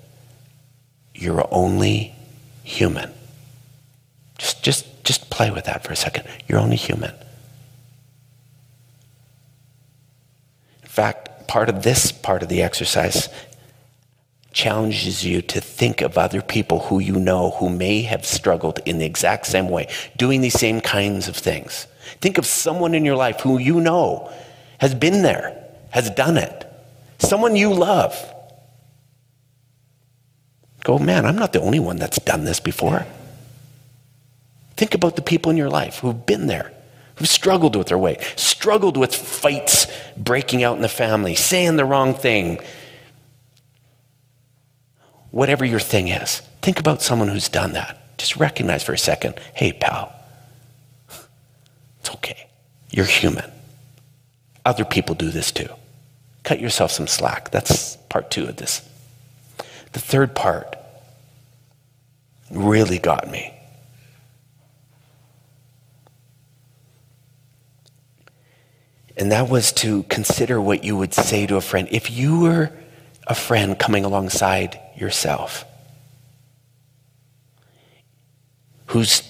[1.15, 2.15] You're only
[2.63, 3.13] human.
[4.39, 6.27] Just, just, just play with that for a second.
[6.47, 7.13] You're only human.
[10.83, 13.29] In fact, part of this part of the exercise
[14.53, 18.99] challenges you to think of other people who you know who may have struggled in
[18.99, 19.87] the exact same way,
[20.17, 21.87] doing these same kinds of things.
[22.21, 24.33] Think of someone in your life who you know
[24.79, 26.67] has been there, has done it,
[27.19, 28.17] someone you love.
[30.85, 33.07] Go, man, I'm not the only one that's done this before.
[34.77, 36.73] Think about the people in your life who've been there,
[37.17, 41.85] who've struggled with their weight, struggled with fights breaking out in the family, saying the
[41.85, 42.59] wrong thing,
[45.31, 46.41] whatever your thing is.
[46.61, 48.03] Think about someone who's done that.
[48.19, 50.13] Just recognize for a second hey, pal,
[52.01, 52.47] it's okay.
[52.91, 53.51] You're human.
[54.65, 55.69] Other people do this too.
[56.43, 57.51] Cut yourself some slack.
[57.51, 58.87] That's part two of this.
[59.93, 60.77] The third part
[62.51, 63.56] really got me.
[69.17, 71.89] And that was to consider what you would say to a friend.
[71.91, 72.71] If you were
[73.27, 75.65] a friend coming alongside yourself
[78.87, 79.23] who's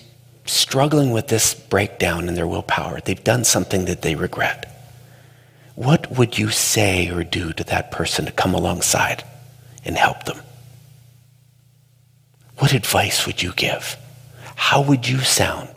[0.44, 4.72] struggling with this breakdown in their willpower, they've done something that they regret.
[5.76, 9.22] What would you say or do to that person to come alongside
[9.84, 10.40] and help them?
[12.58, 13.96] What advice would you give?
[14.56, 15.75] How would you sound?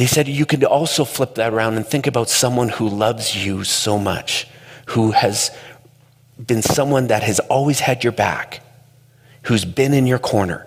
[0.00, 3.64] They said you could also flip that around and think about someone who loves you
[3.64, 4.48] so much,
[4.86, 5.50] who has
[6.38, 8.62] been someone that has always had your back,
[9.42, 10.66] who's been in your corner.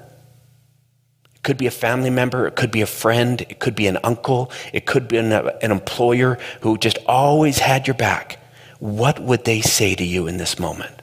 [1.34, 3.98] It could be a family member, it could be a friend, it could be an
[4.04, 8.38] uncle, it could be an, uh, an employer who just always had your back.
[8.78, 11.02] What would they say to you in this moment?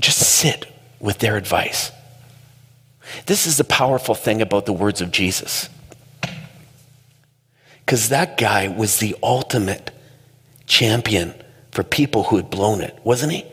[0.00, 0.66] Just sit
[0.98, 1.92] with their advice.
[3.24, 5.70] This is the powerful thing about the words of Jesus.
[7.80, 9.90] Because that guy was the ultimate
[10.66, 11.34] champion
[11.70, 13.44] for people who had blown it, wasn't he?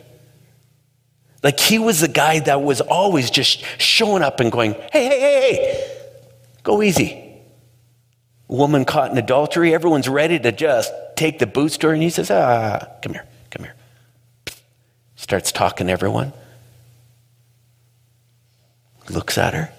[1.44, 5.20] Like he was the guy that was always just showing up and going, hey, hey,
[5.20, 5.98] hey, hey,
[6.64, 7.20] go easy.
[8.48, 12.88] Woman caught in adultery, everyone's ready to just take the her, and he says, ah,
[13.02, 13.76] come here, come here.
[15.16, 16.34] Starts talking to everyone
[19.10, 19.72] looks at her,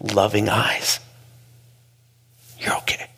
[0.00, 1.00] loving eyes.
[2.58, 3.08] You're okay.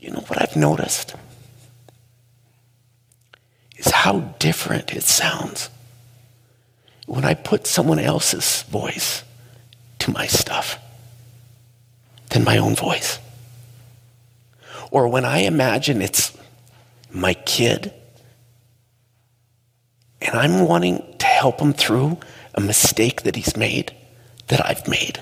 [0.00, 1.14] You know what I've noticed?
[3.76, 5.70] Is how different it sounds
[7.06, 9.22] when I put someone else's voice
[10.00, 10.78] to my stuff
[12.30, 13.18] than my own voice.
[14.90, 16.36] Or when I imagine it's
[17.14, 17.92] my kid,
[20.20, 22.18] and I'm wanting to help him through
[22.54, 23.94] a mistake that he's made,
[24.48, 25.20] that I've made,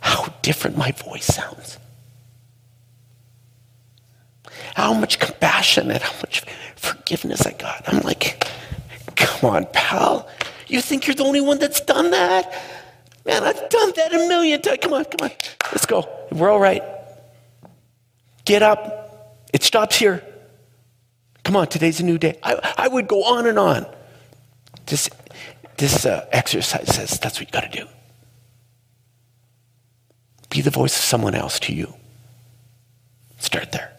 [0.00, 1.78] how different my voice sounds.
[4.74, 6.44] How much compassion and how much
[6.76, 7.84] forgiveness I got.
[7.86, 8.46] I'm like,
[9.14, 10.28] come on, pal.
[10.66, 12.52] You think you're the only one that's done that?
[13.24, 14.78] Man, I've done that a million times.
[14.80, 15.36] Come on, come on.
[15.70, 16.08] Let's go.
[16.32, 16.82] We're all right.
[18.44, 19.46] Get up.
[19.52, 20.24] It stops here.
[21.44, 22.38] Come on, today's a new day.
[22.42, 23.86] I, I would go on and on.
[24.86, 25.10] This,
[25.76, 27.88] this uh, exercise says that's what you got to do.
[30.50, 31.94] Be the voice of someone else to you.
[33.38, 33.92] Start there.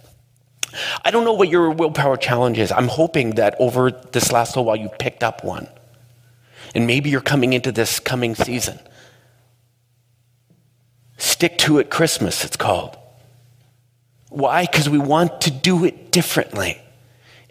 [1.04, 2.72] I don't know what your willpower challenge is.
[2.72, 5.68] I'm hoping that over this last little while you picked up one.
[6.74, 8.80] And maybe you're coming into this coming season.
[11.18, 12.98] Stick to it Christmas, it's called.
[14.30, 14.66] Why?
[14.66, 16.83] Because we want to do it differently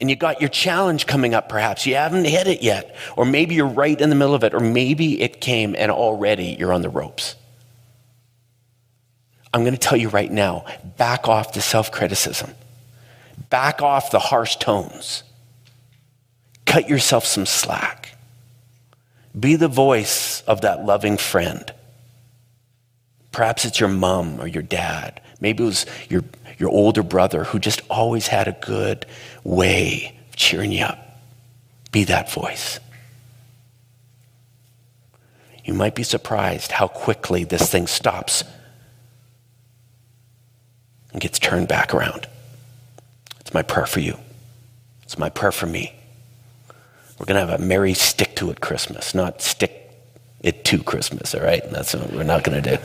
[0.02, 1.86] and you got your challenge coming up perhaps.
[1.86, 2.96] You haven't hit it yet.
[3.16, 6.56] Or maybe you're right in the middle of it, or maybe it came and already
[6.58, 7.36] you're on the ropes.
[9.54, 10.64] I'm going to tell you right now
[10.96, 12.50] back off the self criticism,
[13.48, 15.22] back off the harsh tones,
[16.66, 18.16] cut yourself some slack.
[19.38, 21.72] Be the voice of that loving friend.
[23.30, 25.20] Perhaps it's your mom or your dad.
[25.40, 26.24] Maybe it was your,
[26.58, 29.06] your older brother who just always had a good
[29.44, 30.98] way of cheering you up.
[31.90, 32.80] Be that voice.
[35.64, 38.42] You might be surprised how quickly this thing stops
[41.12, 42.26] and gets turned back around.
[43.40, 44.18] It's my prayer for you.
[45.02, 45.94] It's my prayer for me.
[47.18, 49.90] We're going to have a merry stick to it Christmas, not stick
[50.40, 51.62] it to Christmas, all right?
[51.70, 52.82] That's what we're not going to do.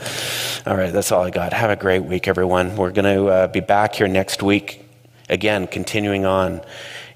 [0.64, 1.52] All right, that's all I got.
[1.52, 2.76] Have a great week, everyone.
[2.76, 4.87] We're going to uh, be back here next week.
[5.28, 6.62] Again, continuing on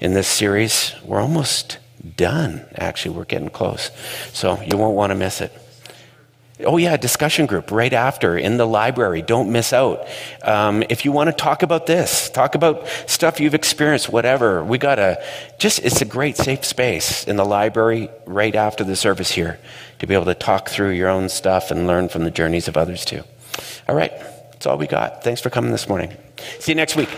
[0.00, 0.94] in this series.
[1.04, 1.78] We're almost
[2.16, 3.16] done, actually.
[3.16, 3.90] We're getting close.
[4.32, 5.52] So you won't want to miss it.
[6.64, 9.22] Oh, yeah, discussion group right after in the library.
[9.22, 10.06] Don't miss out.
[10.42, 14.78] Um, if you want to talk about this, talk about stuff you've experienced, whatever, we
[14.78, 15.24] got a
[15.58, 19.58] just, it's a great safe space in the library right after the service here
[19.98, 22.76] to be able to talk through your own stuff and learn from the journeys of
[22.76, 23.22] others too.
[23.88, 24.12] All right,
[24.52, 25.24] that's all we got.
[25.24, 26.16] Thanks for coming this morning.
[26.60, 27.08] See you next week.